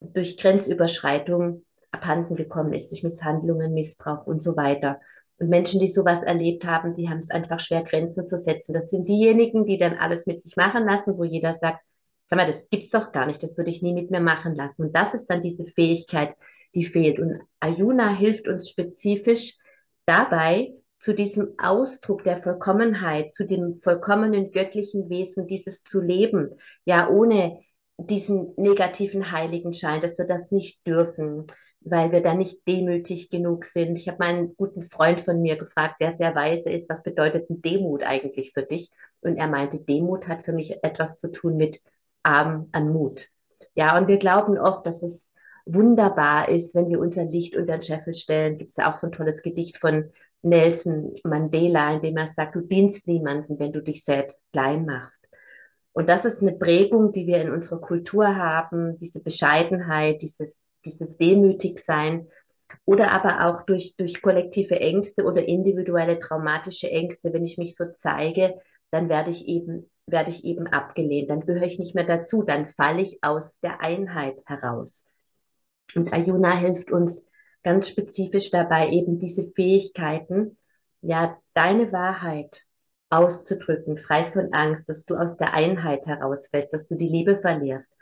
durch 0.00 0.36
Grenzüberschreitung 0.36 1.64
abhanden 1.92 2.34
gekommen 2.34 2.72
ist, 2.72 2.90
durch 2.90 3.04
Misshandlungen, 3.04 3.72
Missbrauch 3.72 4.26
und 4.26 4.42
so 4.42 4.56
weiter. 4.56 5.00
Und 5.44 5.50
Menschen, 5.50 5.78
die 5.78 5.88
sowas 5.88 6.22
erlebt 6.22 6.64
haben, 6.64 6.94
die 6.94 7.10
haben 7.10 7.18
es 7.18 7.28
einfach 7.28 7.60
schwer, 7.60 7.82
Grenzen 7.82 8.26
zu 8.26 8.40
setzen. 8.40 8.72
Das 8.72 8.88
sind 8.88 9.06
diejenigen, 9.06 9.66
die 9.66 9.76
dann 9.76 9.98
alles 9.98 10.24
mit 10.24 10.42
sich 10.42 10.56
machen 10.56 10.86
lassen, 10.86 11.18
wo 11.18 11.24
jeder 11.24 11.54
sagt, 11.58 11.84
sag 12.30 12.38
mal, 12.38 12.50
das 12.50 12.66
gibt's 12.70 12.92
doch 12.92 13.12
gar 13.12 13.26
nicht, 13.26 13.42
das 13.42 13.58
würde 13.58 13.70
ich 13.70 13.82
nie 13.82 13.92
mit 13.92 14.10
mir 14.10 14.20
machen 14.20 14.54
lassen. 14.54 14.84
Und 14.84 14.96
das 14.96 15.12
ist 15.12 15.26
dann 15.26 15.42
diese 15.42 15.66
Fähigkeit, 15.66 16.34
die 16.74 16.86
fehlt. 16.86 17.18
Und 17.18 17.42
Ayuna 17.60 18.16
hilft 18.16 18.48
uns 18.48 18.70
spezifisch 18.70 19.58
dabei, 20.06 20.72
zu 20.98 21.12
diesem 21.12 21.52
Ausdruck 21.58 22.24
der 22.24 22.42
Vollkommenheit, 22.42 23.34
zu 23.34 23.44
dem 23.44 23.82
vollkommenen 23.82 24.50
göttlichen 24.50 25.10
Wesen, 25.10 25.46
dieses 25.46 25.82
zu 25.82 26.00
leben, 26.00 26.52
ja, 26.86 27.10
ohne 27.10 27.60
diesen 27.98 28.54
negativen 28.56 29.30
Heiligenschein, 29.30 30.00
dass 30.00 30.16
wir 30.16 30.24
das 30.24 30.50
nicht 30.50 30.78
dürfen, 30.86 31.46
weil 31.84 32.12
wir 32.12 32.22
da 32.22 32.34
nicht 32.34 32.66
demütig 32.66 33.30
genug 33.30 33.66
sind. 33.66 33.98
Ich 33.98 34.08
habe 34.08 34.18
meinen 34.18 34.56
guten 34.56 34.82
Freund 34.82 35.20
von 35.20 35.40
mir 35.42 35.56
gefragt, 35.56 35.96
der 36.00 36.16
sehr 36.16 36.34
weise 36.34 36.70
ist, 36.70 36.88
was 36.88 37.02
bedeutet 37.02 37.46
Demut 37.48 38.02
eigentlich 38.02 38.52
für 38.52 38.62
dich? 38.62 38.90
Und 39.20 39.36
er 39.36 39.48
meinte, 39.48 39.78
Demut 39.78 40.26
hat 40.28 40.44
für 40.44 40.52
mich 40.52 40.82
etwas 40.82 41.18
zu 41.18 41.30
tun 41.30 41.56
mit 41.56 41.80
arm 42.22 42.68
an 42.72 42.92
Mut. 42.92 43.28
Ja, 43.74 43.98
und 43.98 44.08
wir 44.08 44.18
glauben 44.18 44.58
oft, 44.58 44.86
dass 44.86 45.02
es 45.02 45.30
wunderbar 45.66 46.48
ist, 46.48 46.74
wenn 46.74 46.88
wir 46.88 46.98
unser 46.98 47.24
Licht 47.24 47.56
unter 47.56 47.78
den 47.78 47.82
Scheffel 47.82 48.14
stellen. 48.14 48.58
Gibt 48.58 48.70
es 48.70 48.76
ja 48.76 48.90
auch 48.90 48.96
so 48.96 49.06
ein 49.06 49.12
tolles 49.12 49.42
Gedicht 49.42 49.78
von 49.78 50.10
Nelson 50.42 51.14
Mandela, 51.24 51.94
in 51.94 52.02
dem 52.02 52.16
er 52.16 52.32
sagt, 52.34 52.54
du 52.54 52.60
dienst 52.60 53.06
niemanden, 53.06 53.58
wenn 53.58 53.72
du 53.72 53.82
dich 53.82 54.04
selbst 54.04 54.42
klein 54.52 54.84
machst. 54.84 55.18
Und 55.92 56.08
das 56.08 56.24
ist 56.24 56.42
eine 56.42 56.52
Prägung, 56.52 57.12
die 57.12 57.26
wir 57.26 57.40
in 57.40 57.50
unserer 57.50 57.80
Kultur 57.80 58.36
haben, 58.36 58.98
diese 58.98 59.20
Bescheidenheit, 59.20 60.20
dieses, 60.22 60.52
dieses 60.84 61.16
Demütigsein 61.16 62.28
oder 62.84 63.12
aber 63.12 63.46
auch 63.46 63.66
durch, 63.66 63.96
durch 63.96 64.20
kollektive 64.20 64.78
Ängste 64.80 65.24
oder 65.24 65.46
individuelle 65.46 66.18
traumatische 66.18 66.90
Ängste. 66.90 67.32
Wenn 67.32 67.44
ich 67.44 67.58
mich 67.58 67.76
so 67.76 67.84
zeige, 67.98 68.54
dann 68.90 69.08
werde 69.08 69.30
ich 69.30 69.46
eben 69.46 69.90
werde 70.06 70.30
ich 70.30 70.44
eben 70.44 70.66
abgelehnt, 70.66 71.30
dann 71.30 71.40
gehöre 71.40 71.62
ich 71.62 71.78
nicht 71.78 71.94
mehr 71.94 72.04
dazu, 72.04 72.42
dann 72.42 72.68
falle 72.68 73.02
ich 73.02 73.18
aus 73.22 73.58
der 73.60 73.80
Einheit 73.80 74.36
heraus. 74.46 75.06
Und 75.94 76.12
Ayuna 76.12 76.58
hilft 76.58 76.90
uns 76.90 77.22
ganz 77.62 77.88
spezifisch 77.88 78.50
dabei, 78.50 78.90
eben 78.90 79.18
diese 79.18 79.50
Fähigkeiten, 79.52 80.58
ja, 81.00 81.38
deine 81.54 81.92
Wahrheit 81.92 82.64
auszudrücken, 83.10 83.98
frei 83.98 84.30
von 84.32 84.52
Angst, 84.52 84.88
dass 84.88 85.04
du 85.04 85.16
aus 85.16 85.36
der 85.36 85.54
Einheit 85.54 86.04
herausfällst, 86.06 86.72
dass 86.72 86.86
du 86.88 86.96
die 86.96 87.08
Liebe 87.08 87.36
verlierst 87.36 87.93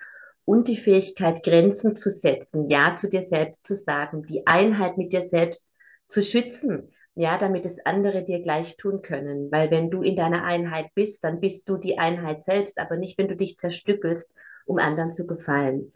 und 0.45 0.69
die 0.69 0.77
Fähigkeit, 0.77 1.43
Grenzen 1.43 1.97
zu 1.97 2.11
setzen, 2.11 2.69
Ja 2.69 2.97
zu 2.97 3.09
dir 3.09 3.23
selbst 3.23 3.67
zu 3.67 3.77
sagen, 3.77 4.25
die 4.25 4.47
Einheit 4.47 4.99
mit 4.99 5.13
dir 5.13 5.23
selbst 5.23 5.67
zu 6.09 6.23
schützen, 6.23 6.93
ja, 7.15 7.39
damit 7.39 7.65
es 7.67 7.85
andere 7.85 8.25
dir 8.25 8.41
gleich 8.41 8.77
tun 8.77 9.03
können. 9.03 9.51
Weil 9.53 9.71
wenn 9.71 9.91
du 9.91 10.03
in 10.03 10.17
deiner 10.17 10.45
Einheit 10.45 10.87
bist, 10.95 11.23
dann 11.23 11.41
bist 11.41 11.69
du 11.69 11.77
die 11.77 11.99
Einheit 11.99 12.45
selbst, 12.45 12.79
aber 12.79 12.97
nicht, 12.97 13.19
wenn 13.19 13.29
du 13.29 13.37
dich 13.37 13.59
zerstückelst, 13.59 14.29
um 14.67 14.79
anderen 14.79 15.15
zu 15.15 15.27
gefallen. 15.27 15.93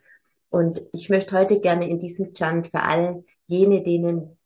Und 0.50 0.80
ich 0.92 1.08
möchte 1.08 1.36
heute 1.36 1.60
gerne 1.60 1.88
in 1.88 2.00
diesem 2.00 2.32
Chant 2.32 2.68
für 2.68 2.82
all 2.82 3.24
jene, 3.46 3.82
denen 3.82 4.38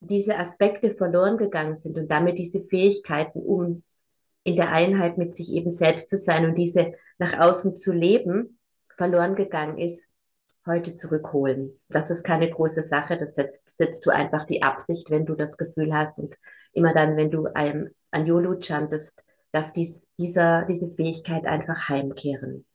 diese 0.00 0.36
Aspekte 0.38 0.94
verloren 0.94 1.36
gegangen 1.36 1.78
sind 1.78 1.96
und 1.98 2.10
damit 2.10 2.38
diese 2.38 2.60
Fähigkeiten, 2.60 3.40
um 3.40 3.82
in 4.42 4.56
der 4.56 4.72
Einheit 4.72 5.18
mit 5.18 5.36
sich 5.36 5.52
eben 5.52 5.72
selbst 5.72 6.08
zu 6.08 6.18
sein 6.18 6.46
und 6.46 6.56
diese 6.56 6.94
nach 7.18 7.38
außen 7.38 7.76
zu 7.76 7.92
leben, 7.92 8.58
verloren 9.00 9.34
gegangen 9.34 9.78
ist, 9.78 10.04
heute 10.66 10.96
zurückholen. 10.98 11.80
Das 11.88 12.10
ist 12.10 12.22
keine 12.22 12.50
große 12.50 12.86
Sache, 12.88 13.16
das 13.16 13.34
setzt 13.34 13.60
setzt 13.80 14.04
du 14.04 14.10
einfach 14.10 14.44
die 14.44 14.62
Absicht, 14.62 15.08
wenn 15.08 15.24
du 15.24 15.34
das 15.34 15.56
Gefühl 15.56 15.94
hast 15.94 16.18
und 16.18 16.36
immer 16.74 16.92
dann, 16.92 17.16
wenn 17.16 17.30
du 17.30 17.46
ein 17.54 17.90
Anjolu 18.10 18.60
chantest, 18.60 19.14
darf 19.52 19.72
dies, 19.72 20.02
dieser, 20.18 20.66
diese 20.66 20.90
Fähigkeit 20.90 21.46
einfach 21.46 21.88
heimkehren. 21.88 22.66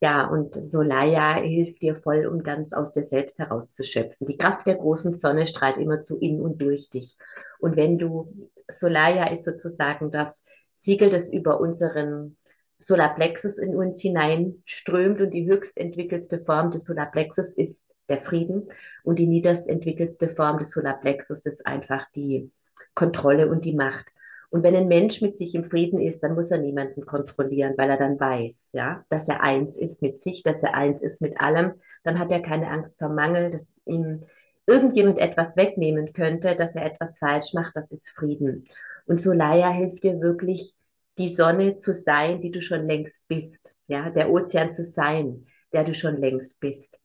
Ja, 0.00 0.28
und 0.28 0.54
Solaya 0.70 1.34
hilft 1.42 1.82
dir 1.82 1.96
voll 1.96 2.26
und 2.26 2.44
ganz 2.44 2.72
aus 2.72 2.92
dir 2.92 3.06
selbst 3.08 3.38
herauszuschöpfen. 3.40 4.28
Die 4.28 4.38
Kraft 4.38 4.68
der 4.68 4.76
großen 4.76 5.16
Sonne 5.16 5.48
strahlt 5.48 5.78
immer 5.78 6.00
zu 6.00 6.16
in 6.16 6.40
und 6.40 6.62
durch 6.62 6.88
dich. 6.90 7.16
Und 7.58 7.74
wenn 7.74 7.98
du, 7.98 8.32
Solaya 8.72 9.32
ist 9.32 9.44
sozusagen 9.44 10.12
das 10.12 10.40
Siegel, 10.78 11.10
das 11.10 11.28
über 11.28 11.60
unseren 11.60 12.36
Solarplexus 12.80 13.58
in 13.58 13.76
uns 13.76 14.00
hineinströmt 14.00 15.20
und 15.20 15.30
die 15.30 15.46
höchst 15.46 15.76
entwickelste 15.76 16.40
Form 16.40 16.70
des 16.70 16.84
Solarplexus 16.84 17.54
ist 17.54 17.80
der 18.08 18.20
Frieden. 18.20 18.68
Und 19.04 19.18
die 19.18 19.26
niederst 19.26 19.68
entwickelste 19.68 20.28
Form 20.28 20.58
des 20.58 20.70
Solarplexus 20.70 21.40
ist 21.44 21.66
einfach 21.66 22.10
die 22.14 22.50
Kontrolle 22.94 23.48
und 23.48 23.64
die 23.64 23.74
Macht. 23.74 24.06
Und 24.50 24.64
wenn 24.64 24.74
ein 24.74 24.88
Mensch 24.88 25.22
mit 25.22 25.38
sich 25.38 25.54
im 25.54 25.64
Frieden 25.64 26.00
ist, 26.00 26.20
dann 26.22 26.34
muss 26.34 26.50
er 26.50 26.58
niemanden 26.58 27.06
kontrollieren, 27.06 27.74
weil 27.76 27.88
er 27.88 27.98
dann 27.98 28.18
weiß, 28.18 28.52
ja, 28.72 29.04
dass 29.08 29.28
er 29.28 29.42
eins 29.42 29.76
ist 29.76 30.02
mit 30.02 30.22
sich, 30.24 30.42
dass 30.42 30.60
er 30.62 30.74
eins 30.74 31.02
ist 31.02 31.20
mit 31.20 31.40
allem. 31.40 31.74
Dann 32.02 32.18
hat 32.18 32.32
er 32.32 32.42
keine 32.42 32.68
Angst 32.68 32.98
vor 32.98 33.10
Mangel, 33.10 33.52
dass 33.52 33.66
ihm 33.84 34.24
irgendjemand 34.66 35.18
etwas 35.18 35.56
wegnehmen 35.56 36.12
könnte, 36.12 36.56
dass 36.56 36.74
er 36.74 36.86
etwas 36.86 37.16
falsch 37.18 37.54
macht. 37.54 37.76
Das 37.76 37.90
ist 37.92 38.10
Frieden. 38.10 38.66
Und 39.06 39.20
Solaya 39.20 39.70
hilft 39.70 40.02
dir 40.02 40.20
wirklich, 40.20 40.74
die 41.20 41.34
Sonne 41.34 41.80
zu 41.80 41.94
sein, 41.94 42.40
die 42.40 42.50
du 42.50 42.60
schon 42.60 42.86
längst 42.86 43.26
bist. 43.28 43.60
Ja, 43.86 44.10
der 44.10 44.30
Ozean 44.30 44.74
zu 44.74 44.84
sein, 44.84 45.46
der 45.72 45.84
du 45.84 45.94
schon 45.94 46.16
längst 46.16 46.58
bist 46.58 47.00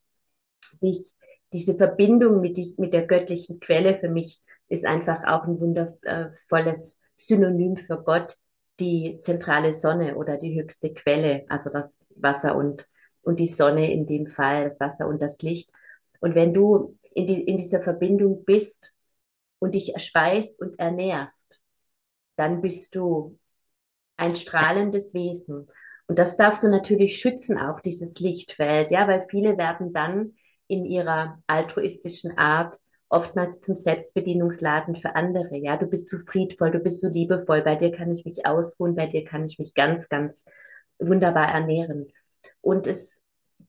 sich 0.80 1.14
diese 1.54 1.76
Verbindung 1.76 2.42
mit, 2.42 2.58
dies, 2.58 2.78
mit 2.78 2.94
der 2.94 3.06
göttlichen 3.06 3.60
Quelle 3.60 3.98
für 4.00 4.10
mich 4.10 4.42
ist 4.68 4.86
einfach 4.86 5.24
auch 5.26 5.46
ein 5.46 5.60
wundervolles 5.60 7.00
Synonym 7.18 7.78
für 7.78 8.02
Gott, 8.04 8.36
die 8.80 9.20
zentrale 9.24 9.74
Sonne 9.74 10.16
oder 10.16 10.38
die 10.38 10.60
höchste 10.60 10.94
Quelle, 10.94 11.46
also 11.50 11.70
das 11.70 11.90
Wasser 12.16 12.56
und, 12.56 12.88
und 13.22 13.40
die 13.40 13.48
Sonne 13.48 13.92
in 13.92 14.06
dem 14.06 14.28
Fall, 14.28 14.70
das 14.70 14.80
Wasser 14.80 15.08
und 15.08 15.22
das 15.22 15.38
Licht. 15.40 15.70
Und 16.20 16.36
wenn 16.36 16.54
du 16.54 16.98
in, 17.14 17.28
die, 17.28 17.42
in 17.44 17.58
dieser 17.58 17.82
Verbindung 17.82 18.44
bist 18.44 18.92
und 19.60 19.76
dich 19.76 19.94
speist 19.98 20.60
und 20.60 20.78
ernährst, 20.80 21.62
dann 22.36 22.62
bist 22.62 22.96
du 22.96 23.38
ein 24.18 24.36
strahlendes 24.36 25.14
Wesen. 25.14 25.68
Und 26.08 26.20
das 26.20 26.38
darfst 26.38 26.64
du 26.64 26.68
natürlich 26.68 27.18
schützen, 27.18 27.58
auch 27.58 27.80
dieses 27.80 28.14
Lichtfeld, 28.20 28.92
ja, 28.92 29.08
weil 29.08 29.26
viele 29.30 29.58
werden 29.58 29.94
dann 29.94 30.34
in 30.68 30.86
ihrer 30.86 31.40
altruistischen 31.48 32.38
Art 32.38 32.78
oftmals 33.10 33.62
zum 33.62 33.82
Selbstbedienungsladen 33.82 34.96
für 34.96 35.16
andere. 35.16 35.56
Ja, 35.58 35.78
du 35.78 35.88
bist 35.88 36.10
so 36.10 36.18
friedvoll, 36.28 36.72
du 36.72 36.80
bist 36.80 37.02
so 37.02 37.08
liebevoll, 37.08 37.62
bei 37.62 37.76
dir 37.76 37.92
kann 37.92 38.12
ich 38.12 38.26
mich 38.26 38.46
ausruhen, 38.46 38.96
bei 38.96 39.08
dir 39.08 39.24
kann 39.24 39.46
ich 39.46 39.60
mich 39.60 39.74
ganz, 39.74 40.10
ganz 40.10 40.44
wunderbar 41.00 41.48
ernähren. 41.48 42.12
Und 42.62 42.88
es 42.88 43.18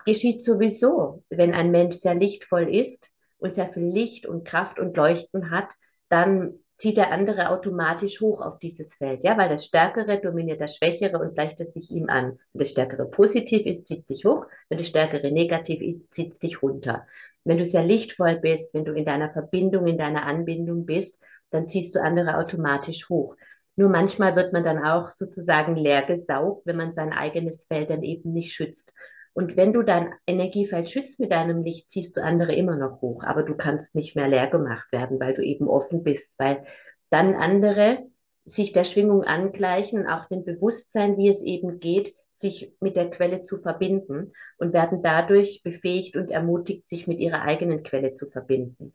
geschieht 0.05 0.43
sowieso, 0.43 1.23
wenn 1.29 1.55
ein 1.55 1.71
Mensch 1.71 1.97
sehr 1.97 2.15
lichtvoll 2.15 2.75
ist 2.75 3.11
und 3.39 3.55
sehr 3.55 3.73
viel 3.73 3.85
Licht 3.85 4.27
und 4.27 4.47
Kraft 4.47 4.79
und 4.79 4.97
Leuchten 4.97 5.51
hat, 5.51 5.69
dann 6.09 6.59
zieht 6.79 6.97
der 6.97 7.11
andere 7.11 7.51
automatisch 7.51 8.21
hoch 8.21 8.41
auf 8.41 8.59
dieses 8.59 8.95
Feld, 8.95 9.25
ja, 9.25 9.39
weil 9.39 9.49
das 9.49 9.65
Stärkere 9.65 10.21
dominiert 10.21 10.61
das 10.61 10.77
Schwächere 10.77 11.19
und 11.19 11.35
gleicht 11.35 11.61
es 11.61 11.73
sich 11.73 11.91
ihm 11.91 12.09
an. 12.09 12.39
Wenn 12.53 12.59
das 12.59 12.71
Stärkere 12.71 13.07
positiv 13.07 13.65
ist, 13.67 13.87
zieht 13.87 14.07
sich 14.07 14.25
hoch, 14.25 14.47
wenn 14.69 14.79
das 14.79 14.89
Stärkere 14.89 15.31
negativ 15.31 15.81
ist, 15.81 16.13
zieht 16.13 16.33
es 16.33 16.39
dich 16.39 16.63
runter. 16.63 17.07
Wenn 17.45 17.59
du 17.59 17.65
sehr 17.65 17.85
lichtvoll 17.85 18.37
bist, 18.37 18.75
wenn 18.75 18.85
du 18.85 18.93
in 18.93 19.05
deiner 19.05 19.31
Verbindung, 19.31 19.87
in 19.87 19.99
deiner 19.99 20.27
Anbindung 20.27 20.85
bist, 20.85 21.17
dann 21.51 21.69
ziehst 21.69 21.95
du 21.95 22.03
andere 22.03 22.37
automatisch 22.37 23.09
hoch. 23.09 23.37
Nur 23.77 23.89
manchmal 23.89 24.35
wird 24.37 24.53
man 24.53 24.65
dann 24.65 24.85
auch 24.85 25.09
sozusagen 25.09 25.77
leer 25.77 26.03
gesaugt, 26.03 26.67
wenn 26.67 26.77
man 26.77 26.95
sein 26.95 27.13
eigenes 27.13 27.65
Feld 27.67 27.91
dann 27.91 28.03
eben 28.03 28.33
nicht 28.33 28.53
schützt. 28.53 28.91
Und 29.37 29.55
wenn 29.55 29.75
du 29.75 29.83
dein 29.83 30.15
Energiefeld 30.27 30.89
schützt 30.91 31.21
mit 31.21 31.31
deinem 31.31 31.63
Licht, 31.63 31.91
ziehst 31.91 32.17
du 32.17 32.23
andere 32.23 32.55
immer 32.55 32.75
noch 32.75 33.03
hoch. 33.03 33.23
Aber 33.23 33.43
du 33.43 33.55
kannst 33.55 33.95
nicht 33.95 34.17
mehr 34.17 34.29
leer 34.29 34.47
gemacht 34.47 34.91
werden, 34.93 35.21
weil 35.21 35.35
du 35.35 35.43
eben 35.43 35.69
offen 35.69 36.03
bist, 36.03 36.31
weil 36.39 36.65
dann 37.11 37.35
andere 37.35 38.07
sich 38.47 38.73
der 38.73 38.85
Schwingung 38.85 39.25
angleichen, 39.25 40.07
auch 40.07 40.27
dem 40.29 40.47
Bewusstsein, 40.47 41.19
wie 41.19 41.29
es 41.29 41.43
eben 41.43 41.81
geht, 41.81 42.15
sich 42.39 42.73
mit 42.81 42.97
der 42.97 43.11
Quelle 43.11 43.43
zu 43.43 43.59
verbinden 43.59 44.33
und 44.57 44.73
werden 44.73 45.03
dadurch 45.03 45.61
befähigt 45.63 46.17
und 46.17 46.31
ermutigt, 46.31 46.89
sich 46.89 47.07
mit 47.07 47.19
ihrer 47.19 47.43
eigenen 47.43 47.83
Quelle 47.83 48.15
zu 48.15 48.31
verbinden. 48.31 48.95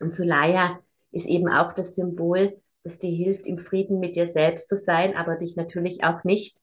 Und 0.00 0.16
Solaya 0.16 0.80
ist 1.12 1.26
eben 1.26 1.48
auch 1.48 1.74
das 1.74 1.94
Symbol, 1.94 2.60
das 2.82 2.98
dir 2.98 3.14
hilft, 3.14 3.46
im 3.46 3.60
Frieden 3.60 4.00
mit 4.00 4.16
dir 4.16 4.32
selbst 4.32 4.68
zu 4.68 4.78
sein, 4.78 5.16
aber 5.16 5.36
dich 5.36 5.54
natürlich 5.54 6.02
auch 6.02 6.24
nicht 6.24 6.58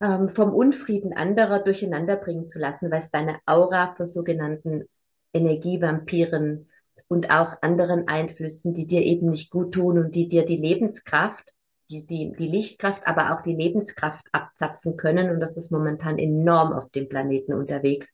ähm, 0.00 0.30
vom 0.30 0.52
Unfrieden 0.52 1.12
anderer 1.12 1.60
durcheinander 1.60 2.16
bringen 2.16 2.48
zu 2.48 2.58
lassen, 2.58 2.90
weil 2.90 3.00
es 3.00 3.10
deine 3.10 3.38
Aura 3.46 3.94
vor 3.96 4.06
sogenannten 4.06 4.88
Energievampiren 5.32 6.68
und 7.08 7.30
auch 7.30 7.56
anderen 7.62 8.06
Einflüssen, 8.08 8.74
die 8.74 8.86
dir 8.86 9.02
eben 9.02 9.30
nicht 9.30 9.50
gut 9.50 9.74
tun 9.74 9.98
und 9.98 10.14
die 10.14 10.28
dir 10.28 10.44
die 10.44 10.56
Lebenskraft, 10.56 11.52
die, 11.90 12.04
die, 12.06 12.32
die 12.32 12.48
Lichtkraft, 12.48 13.06
aber 13.06 13.32
auch 13.32 13.42
die 13.42 13.54
Lebenskraft 13.54 14.26
abzapfen 14.32 14.96
können. 14.96 15.30
Und 15.30 15.40
das 15.40 15.56
ist 15.56 15.70
momentan 15.70 16.18
enorm 16.18 16.72
auf 16.72 16.90
dem 16.90 17.08
Planeten 17.08 17.54
unterwegs. 17.54 18.12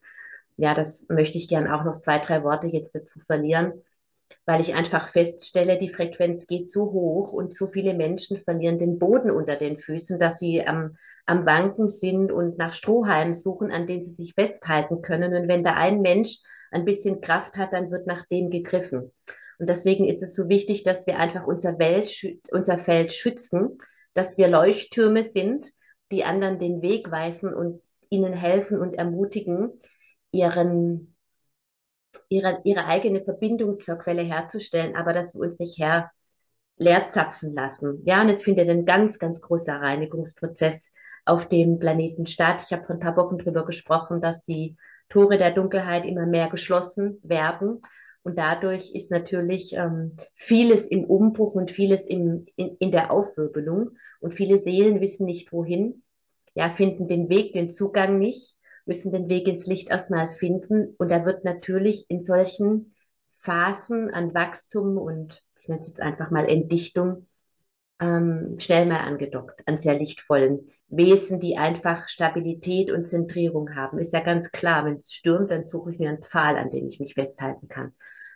Ja, 0.57 0.75
das 0.75 1.05
möchte 1.09 1.39
ich 1.39 1.49
gern 1.49 1.67
auch 1.67 1.85
noch 1.85 2.01
zwei, 2.01 2.21
drei 2.21 2.45
Worte 2.45 2.69
jetzt 2.69 2.95
dazu 2.95 3.19
verlieren, 3.27 3.73
weil 4.47 4.61
ich 4.61 4.75
einfach 4.75 5.09
feststelle, 5.09 5.79
die 5.79 5.89
Frequenz 5.89 6.47
geht 6.47 6.71
so 6.71 6.93
hoch 6.93 7.33
und 7.33 7.55
so 7.55 7.67
viele 7.67 7.95
Menschen 7.95 8.39
verlieren 8.39 8.79
den 8.79 8.99
Boden 8.99 9.31
unter 9.31 9.57
den 9.57 9.79
Füßen, 9.79 10.19
dass 10.19 10.39
sie 10.39 10.67
am, 10.67 10.97
am 11.27 11.47
Wanken 11.47 11.89
sind 11.89 12.31
und 12.31 12.59
nach 12.59 12.75
Strohhalmen 12.75 13.35
suchen, 13.35 13.71
an 13.73 13.87
denen 13.87 14.03
sie 14.03 14.15
sich 14.15 14.35
festhalten 14.35 15.03
können. 15.03 15.35
Und 15.35 15.49
wenn 15.49 15.65
da 15.65 15.75
ein 15.75 16.01
Mensch 16.01 16.39
ein 16.71 16.85
bisschen 16.85 17.21
Kraft 17.21 17.57
hat, 17.57 17.73
dann 17.73 17.91
wird 17.91 18.07
nach 18.07 18.27
dem 18.27 18.51
gegriffen. 18.51 19.13
Und 19.59 19.69
deswegen 19.69 20.09
ist 20.09 20.23
es 20.23 20.35
so 20.35 20.49
wichtig, 20.49 20.83
dass 20.83 21.07
wir 21.07 21.19
einfach 21.19 21.47
unser, 21.47 21.79
Welt, 21.79 22.13
unser 22.51 22.79
Feld 22.79 23.13
schützen, 23.13 23.79
dass 24.13 24.37
wir 24.37 24.49
Leuchttürme 24.49 25.23
sind, 25.23 25.67
die 26.11 26.25
anderen 26.25 26.59
den 26.59 26.83
Weg 26.83 27.11
weisen 27.11 27.55
und 27.55 27.81
ihnen 28.11 28.33
helfen 28.33 28.79
und 28.79 28.95
ermutigen, 28.95 29.73
ihren, 30.33 31.14
ihre, 32.29 32.61
ihre 32.65 32.87
eigene 32.87 33.23
Verbindung 33.23 33.81
zur 33.81 33.97
Quelle 33.97 34.23
herzustellen, 34.23 34.97
aber 34.97 35.13
dass 35.13 35.35
wir 35.35 35.41
uns 35.41 35.59
nicht 35.59 35.79
her 35.79 36.11
leer 36.77 37.11
zapfen 37.13 37.55
lassen. 37.55 38.03
Ja, 38.05 38.23
und 38.23 38.31
es 38.31 38.43
findet 38.43 38.69
ein 38.69 38.85
ganz, 38.85 39.19
ganz 39.19 39.41
großer 39.41 39.75
Reinigungsprozess 39.75 40.81
auf 41.25 41.49
dem 41.49 41.79
Planeten 41.79 42.27
statt. 42.27 42.63
Ich 42.65 42.73
habe 42.73 42.85
vor 42.85 42.97
ein 42.97 43.01
paar 43.01 43.17
Wochen 43.17 43.39
darüber 43.39 43.65
gesprochen, 43.65 44.21
dass 44.21 44.43
die 44.45 44.77
Tore 45.09 45.39
der 45.39 45.53
Dunkelheit 45.53 46.05
immer 46.05 46.27
mehr 46.27 46.49
geschlossen 46.49 47.21
werden. 47.23 47.81
Und 48.23 48.39
dadurch 48.39 48.95
ist 48.95 49.11
natürlich 49.11 49.75
ähm, 49.75 50.17
vieles 50.35 50.87
im 50.87 51.05
Umbruch 51.05 51.55
und 51.55 51.71
vieles 51.71 52.07
im, 52.07 52.47
in, 52.57 52.77
in 52.79 52.91
der 52.91 53.11
Aufwirbelung. 53.11 53.91
Und 54.21 54.35
viele 54.35 54.59
Seelen 54.59 55.01
wissen 55.01 55.27
nicht 55.27 55.53
wohin, 55.53 56.03
ja, 56.55 56.71
finden 56.71 57.07
den 57.07 57.29
Weg, 57.29 57.53
den 57.53 57.73
Zugang 57.73 58.19
nicht, 58.19 58.57
müssen 58.87 59.13
den 59.13 59.29
Weg 59.29 59.49
ins 59.49 59.67
Licht 59.67 59.89
erstmal 59.89 60.31
finden. 60.35 60.95
Und 60.99 61.09
da 61.11 61.25
wird 61.25 61.45
natürlich 61.45 62.07
in 62.09 62.25
solchen 62.25 62.95
Phasen 63.39 64.11
an 64.11 64.35
Wachstum 64.35 64.97
und 64.99 65.43
ich 65.61 65.69
nenne 65.69 65.81
es 65.81 65.89
jetzt 65.89 66.01
einfach 66.01 66.31
mal 66.31 66.49
Entdichtung 66.49 67.27
ähm, 68.01 68.57
schnell 68.59 68.87
mal 68.87 69.01
angedockt 69.01 69.63
an 69.67 69.79
sehr 69.79 69.95
lichtvollen 69.99 70.71
Wesen, 70.89 71.41
die 71.41 71.57
einfach 71.57 72.09
Stabilität 72.09 72.91
und 72.91 73.09
Zentrierung 73.09 73.75
haben. 73.75 73.99
Ist 73.99 74.13
ja 74.13 74.21
ganz 74.21 74.51
klar, 74.51 74.85
wenn 74.85 74.97
es 74.97 75.13
stürmt, 75.13 75.51
dann 75.51 75.67
suche 75.67 75.93
ich 75.93 75.99
mir 75.99 76.09
einen 76.09 76.23
Pfahl, 76.23 76.57
an 76.57 76.71
dem 76.71 76.89
ich 76.89 77.01
mich 77.01 77.15
festhalten 77.15 77.69
kann. 77.69 77.93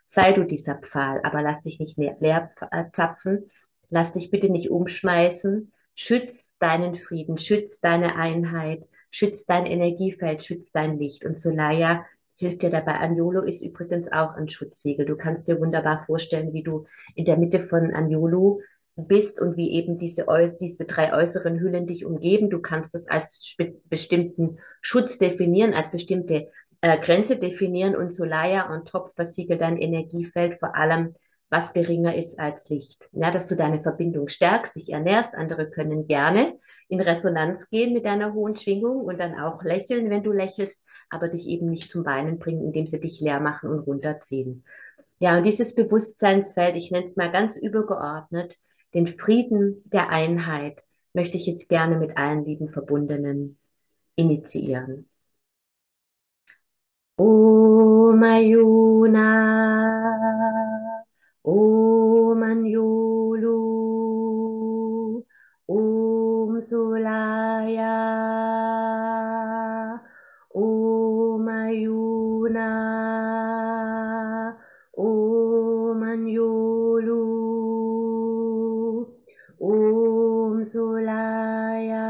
Sei 0.06 0.32
du 0.32 0.44
dieser 0.44 0.76
Pfahl, 0.76 1.20
aber 1.22 1.42
lass 1.42 1.62
dich 1.62 1.78
nicht 1.78 1.98
leer 1.98 2.50
zapfen, 2.94 3.50
lass 3.90 4.14
dich 4.14 4.30
bitte 4.30 4.48
nicht 4.48 4.70
umschmeißen, 4.70 5.72
schütz 5.94 6.32
deinen 6.58 6.96
Frieden, 6.96 7.38
schütz 7.38 7.78
deine 7.80 8.16
Einheit, 8.16 8.84
schütz 9.10 9.44
dein 9.46 9.66
Energiefeld, 9.66 10.44
schütz 10.44 10.70
dein 10.72 10.98
Licht. 10.98 11.24
Und 11.24 11.40
Solaya 11.40 12.04
hilft 12.36 12.62
dir 12.62 12.70
dabei. 12.70 12.94
Anjolo 12.94 13.42
ist 13.42 13.62
übrigens 13.62 14.10
auch 14.12 14.34
ein 14.34 14.48
Schutzsiegel. 14.48 15.06
Du 15.06 15.16
kannst 15.16 15.48
dir 15.48 15.60
wunderbar 15.60 16.04
vorstellen, 16.06 16.52
wie 16.52 16.62
du 16.62 16.84
in 17.14 17.24
der 17.24 17.36
Mitte 17.36 17.66
von 17.66 17.92
Anjolo 17.94 18.60
bist 18.96 19.40
und 19.40 19.56
wie 19.56 19.72
eben 19.72 19.98
diese, 19.98 20.26
diese 20.60 20.84
drei 20.84 21.12
äußeren 21.12 21.60
Hüllen 21.60 21.86
dich 21.86 22.04
umgeben. 22.04 22.50
Du 22.50 22.60
kannst 22.60 22.94
das 22.94 23.06
als 23.08 23.56
bestimmten 23.88 24.58
Schutz 24.80 25.18
definieren, 25.18 25.72
als 25.72 25.90
bestimmte 25.90 26.48
äh, 26.80 26.98
Grenze 26.98 27.36
definieren 27.36 27.96
und 27.96 28.12
Solaya 28.12 28.72
on 28.72 28.84
top 28.84 29.10
versiegelt 29.14 29.60
dein 29.60 29.76
Energiefeld 29.76 30.58
vor 30.58 30.74
allem, 30.74 31.14
was 31.50 31.72
geringer 31.72 32.14
ist 32.14 32.38
als 32.38 32.68
Licht. 32.68 33.02
Ja, 33.12 33.30
dass 33.30 33.46
du 33.46 33.56
deine 33.56 33.82
Verbindung 33.82 34.28
stärkst, 34.28 34.74
dich 34.74 34.90
ernährst. 34.90 35.34
Andere 35.34 35.70
können 35.70 36.06
gerne 36.06 36.58
in 36.88 37.00
Resonanz 37.00 37.68
gehen 37.70 37.92
mit 37.92 38.04
deiner 38.04 38.34
hohen 38.34 38.56
Schwingung 38.56 39.02
und 39.02 39.18
dann 39.18 39.38
auch 39.38 39.62
lächeln, 39.62 40.10
wenn 40.10 40.22
du 40.22 40.32
lächelst, 40.32 40.82
aber 41.10 41.28
dich 41.28 41.46
eben 41.46 41.70
nicht 41.70 41.90
zum 41.90 42.04
Weinen 42.04 42.38
bringen, 42.38 42.64
indem 42.64 42.86
sie 42.86 43.00
dich 43.00 43.20
leer 43.20 43.40
machen 43.40 43.70
und 43.70 43.80
runterziehen. 43.80 44.64
Ja, 45.18 45.36
und 45.36 45.44
dieses 45.44 45.74
Bewusstseinsfeld, 45.74 46.76
ich 46.76 46.90
nenne 46.90 47.08
es 47.08 47.16
mal 47.16 47.32
ganz 47.32 47.56
übergeordnet, 47.56 48.56
den 48.94 49.18
Frieden 49.18 49.82
der 49.86 50.10
Einheit 50.10 50.82
möchte 51.12 51.36
ich 51.36 51.46
jetzt 51.46 51.68
gerne 51.68 51.98
mit 51.98 52.16
allen 52.16 52.44
lieben 52.44 52.70
Verbundenen 52.70 53.58
initiieren. 54.14 55.08
Om 57.16 58.22
Ayuna, 58.22 59.28
Om 61.44 62.42
Anjulu, 62.42 63.58
Om 65.68 66.60
Solaya, 66.62 67.94
Om 70.54 71.48
Ayuna, 71.48 72.68
Om 74.96 76.02
Anjulu. 76.02 77.24
Om 79.60 80.66
Solaya, 80.66 82.08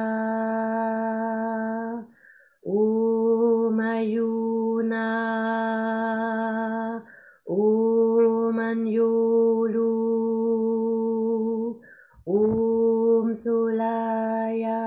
Om 2.64 3.80
Ayuna, 3.80 5.06
Anjulu, 8.68 9.88
Om 12.26 13.34
Solaya, 13.34 14.82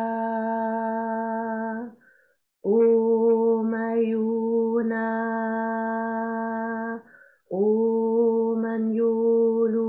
Om 2.64 3.74
Ayuna, 3.74 5.08
Om 7.50 8.66
Anjulu. 8.66 9.88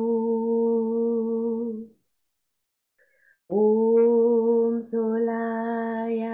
Om 3.49 4.83
Solaya. 4.83 6.33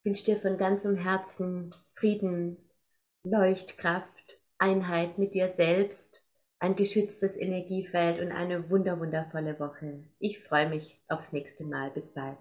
Ich 0.00 0.04
wünsche 0.06 0.24
dir 0.24 0.40
von 0.40 0.56
ganzem 0.56 0.96
Herzen 0.96 1.74
Frieden, 1.94 2.56
Leuchtkraft, 3.24 4.06
Einheit 4.58 5.18
mit 5.18 5.34
dir 5.34 5.52
selbst, 5.56 5.98
ein 6.60 6.76
geschütztes 6.76 7.36
Energiefeld 7.36 8.20
und 8.20 8.32
eine 8.32 8.68
wunder 8.70 8.98
wundervolle 8.98 9.60
Woche. 9.60 10.04
Ich 10.18 10.42
freue 10.44 10.68
mich 10.68 11.00
aufs 11.08 11.30
nächste 11.32 11.64
Mal. 11.64 11.90
Bis 11.90 12.06
bald. 12.14 12.38